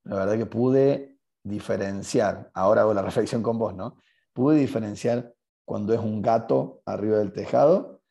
[0.04, 3.96] La verdad que pude diferenciar, ahora hago la reflexión con vos, ¿no?
[4.32, 8.02] Pude diferenciar cuando es un gato arriba del tejado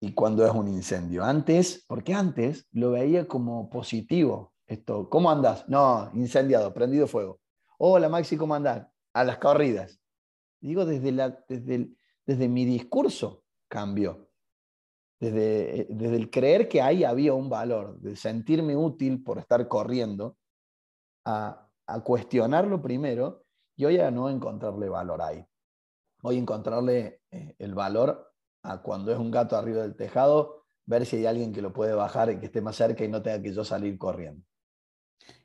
[0.00, 1.24] y cuando es un incendio.
[1.24, 5.68] Antes, porque antes lo veía como positivo, esto, ¿cómo andás?
[5.68, 7.40] No, incendiado, prendido fuego.
[7.78, 8.86] Hola Maxi, ¿cómo andás?
[9.12, 10.00] A las corridas.
[10.60, 11.90] Digo, desde, la, desde,
[12.26, 14.27] desde mi discurso cambió.
[15.20, 20.36] Desde, desde el creer que ahí había un valor, de sentirme útil por estar corriendo,
[21.24, 23.44] a, a cuestionarlo primero
[23.76, 25.44] y hoy a no encontrarle valor ahí.
[26.22, 31.16] Hoy encontrarle eh, el valor a cuando es un gato arriba del tejado, ver si
[31.16, 33.52] hay alguien que lo puede bajar y que esté más cerca y no tenga que
[33.52, 34.44] yo salir corriendo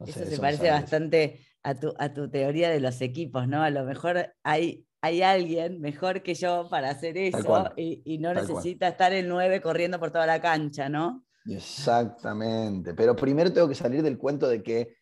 [0.05, 3.63] eso se parece bastante a tu, a tu teoría de los equipos, ¿no?
[3.63, 8.87] A lo mejor hay, hay alguien mejor que yo para hacer eso y, no necesita
[8.87, 11.25] estar el 9 corriendo por toda la cancha, ¿no?
[11.45, 14.95] Exactamente, pero primero tengo que salir del cuento de que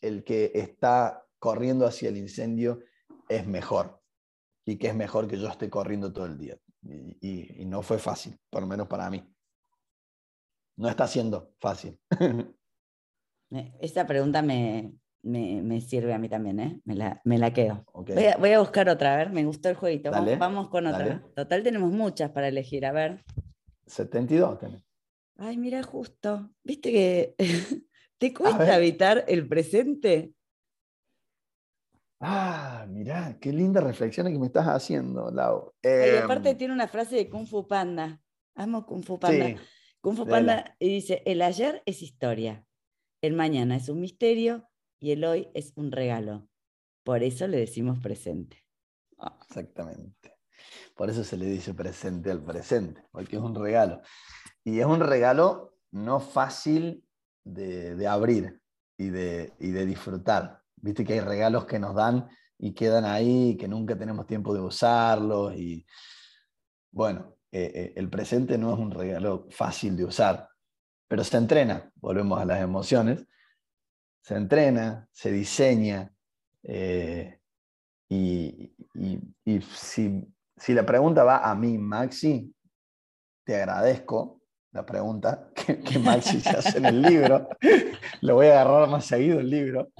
[0.00, 2.80] el que está corriendo hacia el incendio
[3.28, 4.02] es mejor
[4.64, 6.58] y que es mejor que yo esté corriendo todo el día.
[6.82, 9.24] Y, y no fue fácil, por lo menos para mí.
[10.78, 11.96] No está siendo fácil.
[13.80, 14.96] Esta pregunta me,
[15.80, 16.80] sirve a mí también, ¿eh?
[16.84, 17.84] me, la, quedo.
[18.38, 20.10] Voy, a, buscar otra, a ver, me gustó el jueguito.
[20.10, 21.22] vamos, con otra.
[21.34, 23.24] Total, tenemos muchas para elegir, a ver.
[23.86, 24.82] 72 tenés.
[25.38, 26.50] Ay, mira, justo.
[26.64, 27.34] ¿Viste que
[28.18, 30.32] te cuesta evitar el presente?
[32.20, 35.74] Ah, mirá, qué linda reflexión que me estás haciendo, Lau.
[35.82, 38.20] y aparte em, tiene una frase de Kung Fu Panda.
[38.54, 39.54] Amo Kung Fu Panda.
[40.00, 42.64] Kung Fu Panda y dice, el ayer es historia,
[43.20, 44.66] el mañana es un misterio
[45.00, 46.48] y el hoy es un regalo.
[47.04, 48.64] Por eso le decimos presente.
[49.18, 49.38] Ah.
[49.48, 50.34] Exactamente.
[50.94, 54.00] Por eso se le dice presente al presente, porque es un regalo.
[54.64, 57.04] Y es un regalo no fácil
[57.44, 58.60] de, abrir
[58.98, 60.62] y de, de, disfrutar.
[60.76, 62.28] Viste que hay regalos que nos dan
[62.58, 65.54] y quedan ahí, que nunca tenemos tiempo de usarlos.
[65.54, 65.86] Y
[66.90, 70.48] bueno, eh, eh, el presente no es un regalo fácil de usar
[71.08, 73.26] pero se entrena, volvemos a las emociones,
[74.26, 76.12] se entrena, se diseña,
[76.64, 77.38] eh,
[78.08, 78.72] y,
[79.72, 82.52] si, la pregunta va a mí, Maxi,
[83.44, 87.48] te agradezco la pregunta que, Maxi se hace en el libro,
[88.22, 89.92] lo voy a agarrar más seguido el libro.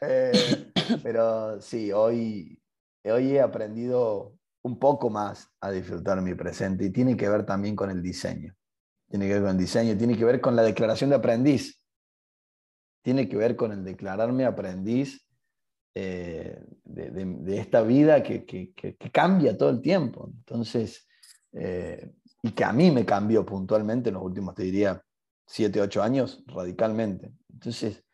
[0.00, 0.70] Eh,
[1.02, 2.62] pero sí, hoy,
[3.02, 7.74] hoy he aprendido un poco más a disfrutar mi presente y tiene que ver también
[7.74, 8.54] con el diseño.
[9.10, 11.77] Tiene que ver con el diseño, tiene que ver con la declaración de aprendiz.
[13.08, 15.26] Tiene que ver con el declararme aprendiz
[15.94, 18.74] eh, de, esta vida que,
[19.10, 20.30] cambia todo el tiempo.
[20.30, 21.08] Entonces,
[21.52, 25.02] eh, y que a mí me cambió puntualmente en los últimos, te diría,
[25.46, 27.32] 7, 8 años, radicalmente.
[27.50, 28.04] Entonces,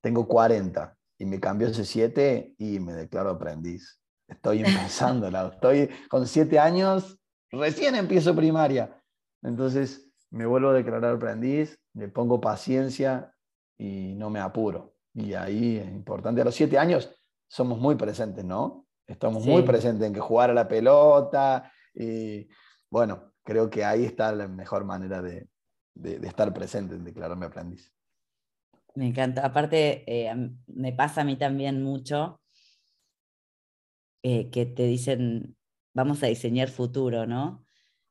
[0.00, 4.00] tengo 40 y me cambió ese 7 y me declaro aprendiz.
[4.26, 7.16] Estoy empezando, estoy con 7 años,
[7.52, 9.00] recién empiezo primaria.
[9.40, 13.31] Entonces, me vuelvo a declarar aprendiz, le pongo paciencia
[13.82, 14.94] y no me apuro.
[15.12, 16.40] Y ahí es importante.
[16.40, 17.10] A los 7 años
[17.48, 18.86] somos muy presentes, ¿no?
[19.08, 21.72] Estamos muy presentes en que jugar a la pelota.
[21.92, 22.48] Y
[22.88, 25.48] bueno, creo que ahí está la mejor manera de,
[25.94, 27.92] de, estar presente, en declararme aprendiz.
[28.94, 29.44] Me encanta.
[29.44, 30.32] Aparte, eh,
[30.68, 32.40] me pasa a mí también mucho
[34.22, 35.56] eh, que te dicen,
[35.92, 37.66] vamos a diseñar futuro, ¿no?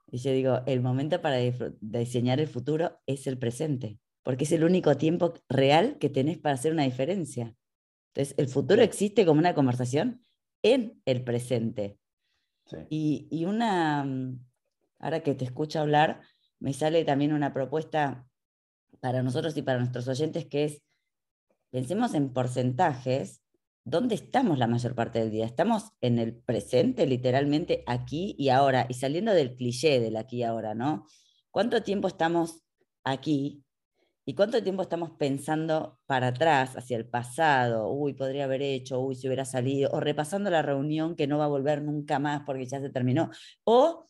[0.07, 4.63] Y yo digo, el momento para diseñar el futuro es el presente, porque es el
[4.63, 7.55] único tiempo real que tenés para hacer una diferencia.
[8.13, 10.25] Entonces, el futuro existe como una conversación
[10.63, 11.97] en el presente.
[12.89, 14.45] Y, y, una, mm,
[14.99, 16.21] ahora que te escucho hablar,
[16.59, 18.27] me sale también una propuesta
[18.99, 20.83] para nosotros y para nuestros oyentes que es,
[21.71, 23.41] pensemos en porcentajes,
[23.83, 25.45] ¿dónde estamos la mayor parte del día?
[25.45, 28.85] ¿Estamos en el presente, literalmente aquí y ahora?
[28.89, 31.07] Y saliendo del cliché del aquí y ahora, ¿no?
[31.49, 32.61] ¿Cuánto tiempo estamos
[33.03, 33.63] aquí?
[34.31, 37.91] ¿Y cuánto tiempo estamos pensando para atrás, hacia el pasado?
[37.91, 41.43] Uy, podría haber hecho, uy, si hubiera salido, o repasando la reunión que no va
[41.43, 43.29] a volver nunca más porque ya se terminó,
[43.65, 44.09] o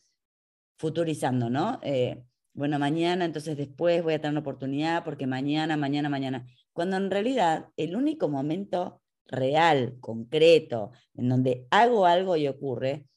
[0.78, 1.80] futurizando, ¿no?
[1.82, 6.46] Eh, bueno, mañana, entonces después voy a tener una oportunidad porque mañana, mañana, mañana.
[6.72, 13.08] Cuando en realidad el único momento real, concreto, en donde hago algo y ocurre,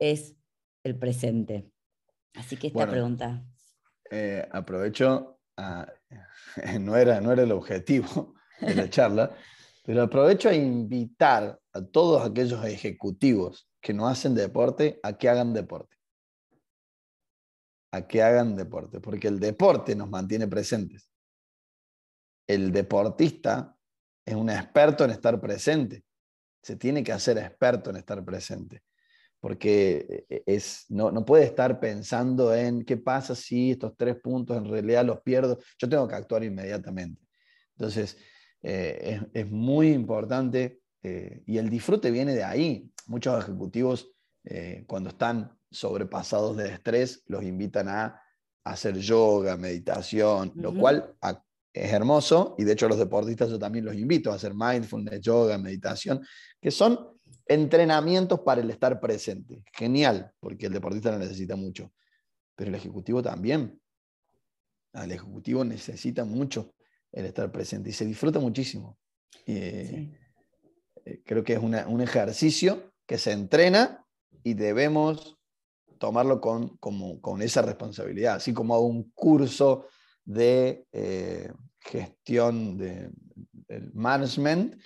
[0.00, 0.34] es
[0.82, 1.70] el presente.
[2.34, 3.44] Así que esta pregunta.
[4.10, 5.38] Eh, aprovecho,
[6.80, 9.34] no, era, no era el objetivo de la charla,
[9.84, 15.52] pero aprovecho a invitar a todos aquellos ejecutivos que no hacen deporte a que hagan
[15.52, 15.96] deporte
[17.92, 21.08] a que hagan deporte, porque el deporte nos mantiene presentes.
[22.46, 23.76] El deportista
[24.24, 26.04] es un experto en estar presente.
[26.62, 28.82] Se tiene que hacer experto en estar presente,
[29.42, 34.14] porque e, e, es, no, no puede estar pensando en qué pasa si estos tres
[34.22, 35.58] puntos en realidad los pierdo.
[35.78, 37.20] Yo tengo que actuar inmediatamente.
[37.76, 38.16] Entonces,
[38.62, 42.88] eh, es, muy importante eh, y el disfrute viene de ahí.
[43.08, 44.12] Muchos ejecutivos,
[44.44, 48.22] eh, cuando están sobrepasados de estrés, los invitan a
[48.62, 51.16] hacer yoga, meditación, lo cual
[51.72, 55.58] es hermoso y de hecho los deportistas yo también los invito a hacer mindfulness, yoga,
[55.58, 56.24] meditación,
[56.60, 57.11] que son
[57.46, 59.64] entrenamientos para el estar presente.
[59.72, 61.92] Genial, porque el deportista lo necesita mucho,
[62.54, 63.80] pero el ejecutivo también.
[64.92, 66.74] El ejecutivo necesita mucho
[67.12, 68.98] el estar presente y se disfruta muchísimo.
[69.46, 70.10] Eh,
[71.04, 74.06] eh, creo que es un ejercicio que se entrena
[74.44, 75.38] y debemos
[75.98, 79.86] tomarlo con, como, con esa responsabilidad, así como hago un curso
[80.24, 83.10] de eh, gestión de,
[83.94, 84.82] management,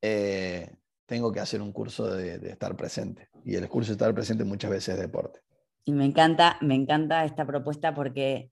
[0.00, 0.70] eh,
[1.12, 3.28] tengo que hacer un curso de, estar presente.
[3.44, 5.40] Y el curso de estar presente muchas veces es deporte.
[5.84, 8.50] Y me encanta, me encanta esta propuesta porque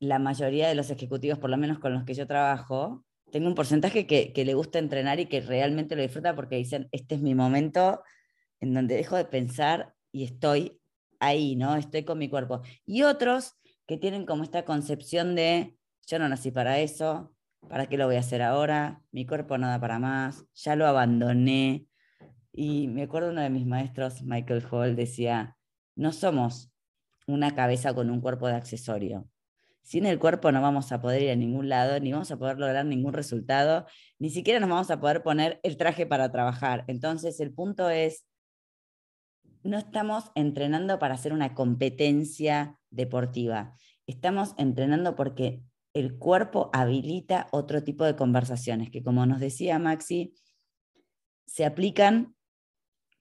[0.00, 3.54] la mayoría de los ejecutivos, por lo menos con los que yo trabajo, tengo un
[3.54, 7.20] porcentaje que, que le gusta entrenar y que realmente lo disfruta porque dicen, este es
[7.20, 8.02] mi momento
[8.58, 10.80] en donde dejo de pensar y estoy
[11.20, 11.76] ahí, ¿no?
[11.76, 12.62] Estoy con mi cuerpo.
[12.84, 13.54] Y otros
[13.86, 15.76] que tienen como esta concepción de,
[16.08, 17.33] yo no nací para eso,
[17.68, 19.02] ¿para qué lo voy a hacer ahora?
[19.10, 21.86] Mi cuerpo no da para más, ya lo abandoné.
[22.52, 25.56] Y me acuerdo uno de mis maestros, Michael Hall, decía,
[25.96, 26.72] no somos
[27.26, 29.28] una cabeza con un cuerpo de accesorio.
[29.82, 32.58] Sin el cuerpo no vamos a poder ir a ningún lado, ni vamos a poder
[32.58, 33.86] lograr ningún resultado,
[34.18, 36.84] ni siquiera nos vamos a poder poner el traje para trabajar.
[36.86, 38.24] Entonces el punto es
[39.62, 43.74] no estamos entrenando para hacer una competencia deportiva.
[44.06, 45.62] Estamos entrenando porque
[45.94, 50.34] el cuerpo habilita otro tipo de conversaciones que, como nos decía Maxi,
[51.46, 52.34] se aplican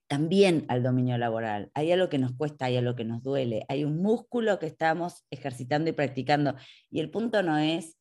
[0.07, 1.71] también al dominio laboral.
[1.75, 5.23] Hay algo que nos cuesta, hay algo que nos duele, hay un músculo que estamos
[5.29, 6.55] ejercitando y practicando.
[6.89, 7.97] Y el punto no es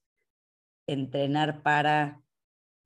[0.86, 2.22] entrenar para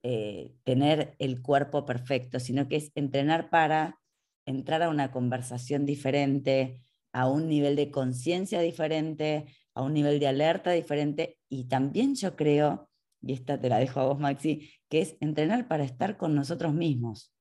[0.03, 3.99] eh, tener el cuerpo perfecto, sino que es entrenar para
[4.45, 6.80] entrar a una conversación diferente,
[7.12, 12.37] a un nivel de conciencia diferente, a un nivel de alerta diferente y también yo
[12.37, 12.89] creo
[13.27, 16.73] y esta te la dejo a vos, Maxi, que es entrenar para estar con nosotros
[16.75, 17.33] mismos.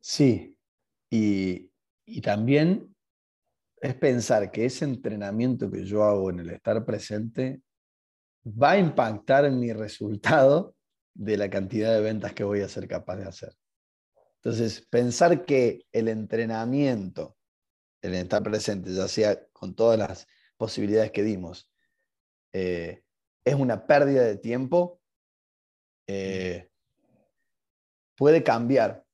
[0.00, 0.56] Sí,
[1.10, 1.70] y,
[2.04, 2.94] y también
[3.80, 7.62] es pensar que ese entrenamiento que yo hago en el estar presente
[8.46, 10.74] va a impactar en mi resultado
[11.14, 13.52] de la cantidad de ventas que voy a ser capaz de hacer.
[14.36, 17.36] Entonces, pensar que el entrenamiento,
[18.02, 21.70] el estar presente, ya sea con todas las posibilidades que dimos,
[22.52, 23.02] eh,
[23.44, 25.00] es una pérdida de tiempo,
[26.08, 26.68] eh,
[28.16, 29.04] puede cambiar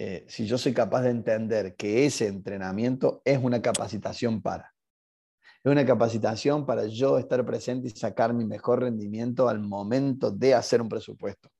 [0.00, 4.72] eh, si yo soy capaz de entender que ese entrenamiento es una capacitación para.
[5.64, 10.54] Es una capacitación para yo estar presente y sacar mi mejor rendimiento al momento de
[10.54, 11.50] hacer un presupuesto.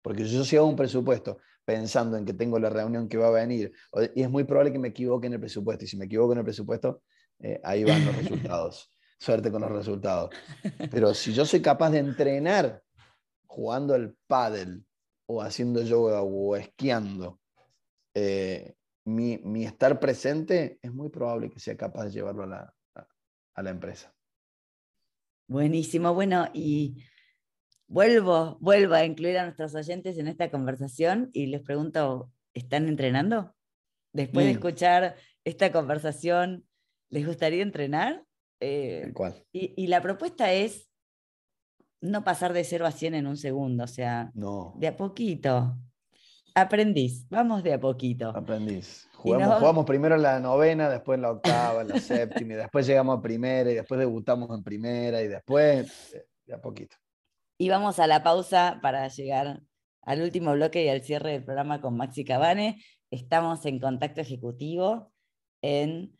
[0.00, 3.30] Porque yo si hago un presupuesto pensando en que tengo la reunión que va a
[3.30, 3.72] venir,
[4.14, 6.38] y es muy probable que me equivoque en el presupuesto, y si me equivoco en
[6.38, 7.02] el presupuesto,
[7.40, 8.90] eh, ahí van los resultados.
[9.18, 10.30] Suerte con los resultados.
[10.90, 12.82] Pero si yo soy capaz de entrenar
[13.46, 14.84] jugando al pádel
[15.26, 17.40] o haciendo yoga o esquiando,
[18.14, 22.74] eh, mi, estar presente es muy probable que sea capaz de llevarlo a la,
[23.54, 24.14] a, la empresa.
[25.46, 27.04] Buenísimo, bueno, y
[27.86, 33.54] vuelvo, vuelvo a incluir a nuestros oyentes en esta conversación y les pregunto, ¿están entrenando?
[34.12, 34.56] Después de mm.
[34.56, 36.64] escuchar esta conversación,
[37.10, 38.24] ¿les gustaría entrenar?
[38.60, 39.34] Eh, ¿Cuál?
[39.52, 40.88] Y, y, la propuesta es
[42.00, 45.76] no pasar de 0 a 100 en un segundo, o sea, de a poquito.
[46.54, 48.28] Aprendiz, vamos de a poquito.
[48.28, 49.08] Aprendiz.
[49.14, 52.86] Jugamos, jugamos primero en la novena, después en la octava, en la séptima, y después
[52.86, 56.14] llegamos a primera, y después debutamos en primera, y después
[56.46, 56.96] de a poquito.
[57.58, 59.62] Y vamos a la pausa para llegar
[60.02, 62.82] al último bloque y al cierre del programa con Maxi Cabane.
[63.10, 65.12] Estamos en contacto ejecutivo
[65.62, 66.16] en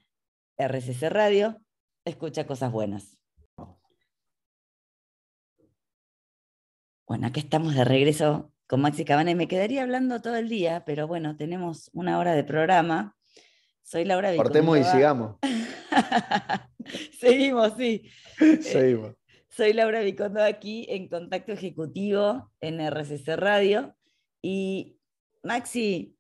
[0.57, 1.61] RCC Radio.
[2.05, 3.19] Escucha cosas buenas.
[7.07, 11.07] Bueno, aquí estamos de regreso con Maxi Cabana me quedaría hablando todo el día, pero
[11.07, 13.15] bueno, tenemos una hora de programa.
[13.83, 14.35] Soy Laura.
[14.37, 15.37] Cortemos y sigamos.
[17.21, 18.09] Seguimos, sí.
[18.63, 19.15] Seguimos.
[19.57, 23.95] Soy Laura Vicondo aquí en Contacto Ejecutivo en RCC Radio.
[24.43, 24.99] Y
[25.45, 26.17] Maxi,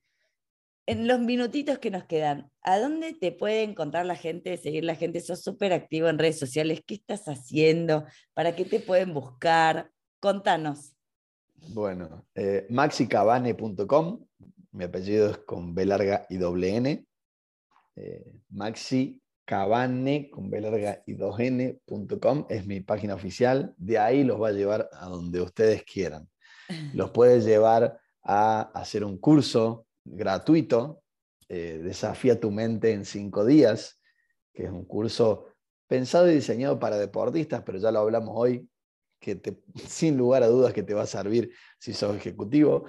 [0.86, 4.94] en los minutitos que nos quedan, ¿a dónde te puede encontrar la gente, seguir la
[4.94, 5.20] gente?
[5.20, 6.82] Sos súper activo en redes sociales.
[6.86, 8.04] ¿Qué estás haciendo?
[8.34, 9.90] ¿Para qué te pueden buscar?
[10.20, 10.94] Contanos.
[11.70, 14.24] Bueno, eh, maxicabane.com,
[14.70, 17.04] mi apellido es con B larga y doble N.
[17.96, 18.32] Eh,
[19.44, 23.74] maxicabane con B larga y dos N.com es mi página oficial.
[23.76, 26.28] De ahí los va a llevar a donde ustedes quieran.
[26.94, 31.02] Los puede llevar a hacer un curso gratuito,
[31.48, 34.00] eh, Desafía tu mente en cinco días,
[34.52, 35.46] que es un curso
[35.86, 38.66] pensado y diseñado para deportistas, pero ya lo hablamos hoy,
[39.20, 42.86] que te, sin lugar a dudas que te va a servir si sos ejecutivo.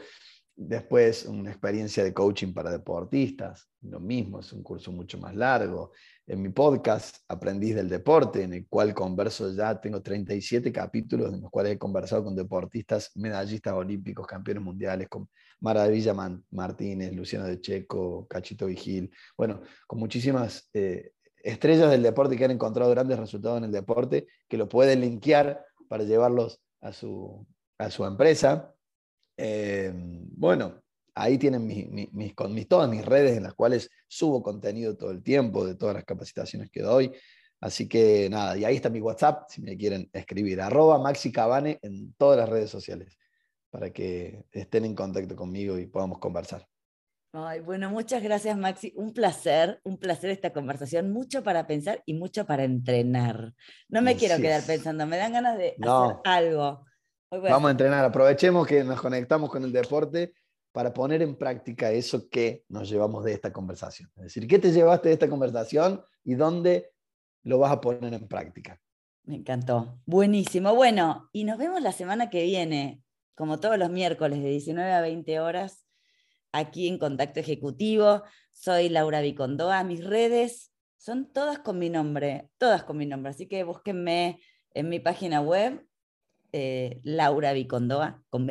[0.57, 5.91] Después, una experiencia de coaching para deportistas, lo mismo, es un curso mucho más largo.
[6.27, 11.41] En mi podcast, Aprendiz del Deporte, en el cual converso ya, tengo 37 capítulos en
[11.41, 16.15] los cuales he conversado con deportistas, medallistas olímpicos, campeones mundiales, con Maravilla
[16.49, 21.11] Martínez, Luciano de Checo, Cachito Vigil, bueno, con muchísimas eh,
[21.43, 25.63] estrellas del deporte que han encontrado grandes resultados en el deporte, que lo pueden linkear
[25.87, 27.45] para llevarlos a su,
[27.77, 28.73] a su empresa.
[29.37, 30.81] Eh, bueno,
[31.15, 35.65] ahí tienen mis, con todas mis redes en las cuales subo contenido todo el tiempo
[35.65, 37.11] de todas las capacitaciones que doy.
[37.61, 41.79] Así que nada, y ahí está mi WhatsApp si me quieren escribir, arroba Maxi Cabane
[41.81, 43.17] en todas las redes sociales,
[43.71, 46.67] para que estén en contacto conmigo y podamos conversar.
[47.31, 48.93] Ay, bueno, muchas gracias Maxi.
[48.95, 51.11] Un placer, un placer esta conversación.
[51.11, 53.53] Mucho para pensar y mucho para entrenar.
[53.89, 56.85] No me quiero quedar pensando, me dan ganas de hacer algo.
[57.31, 60.33] Vamos a entrenar, aprovechemos que nos conectamos con el deporte
[60.75, 64.11] para poner en práctica eso que nos llevamos de esta conversación.
[64.17, 66.91] Es decir, ¿qué te llevaste de esta conversación y dónde
[67.43, 68.77] lo vas a poner en práctica?
[69.23, 70.01] Me encantó.
[70.05, 70.75] Buenísimo.
[70.75, 73.01] Bueno, y nos vemos la semana que viene,
[73.35, 75.87] como todos los miércoles de 19 a 20 horas
[76.51, 78.23] aquí en Contacto Ejecutivo.
[78.51, 79.85] Soy Laura Vicondoa.
[79.85, 83.29] Mis redes son todas con mi nombre, todas con mi nombre.
[83.29, 85.87] Así que búsquenme en mi página web,
[86.51, 88.45] eh, lauravicondoa, con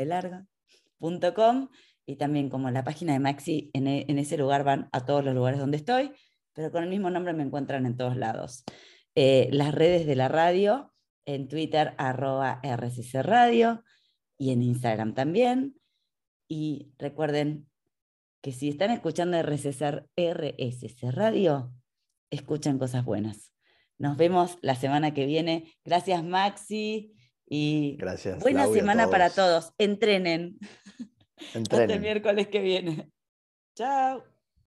[2.06, 5.24] y también como la página de Maxi, en, e, en, ese lugar van a todos
[5.24, 6.12] los lugares donde estoy,
[6.52, 8.64] pero con el mismo nombre me encuentran en todos lados.
[9.14, 10.92] Eh, las redes de la radio,
[11.24, 13.82] en Twitter, arroba RCC Radio,
[14.36, 15.76] y en Instagram también.
[16.48, 17.66] Y recuerden,
[18.44, 21.72] que si están escuchando RSC, RSC Radio,
[22.28, 23.54] escuchan cosas buenas.
[23.96, 25.72] Nos vemos la semana que viene.
[25.82, 27.14] Gracias, Maxi.
[27.46, 28.40] Y Gracias.
[28.40, 29.72] buena semana para todos.
[29.74, 29.74] todos.
[31.54, 31.62] Entrenen.
[31.82, 33.10] Hasta el miércoles que viene.
[33.74, 34.33] Chao.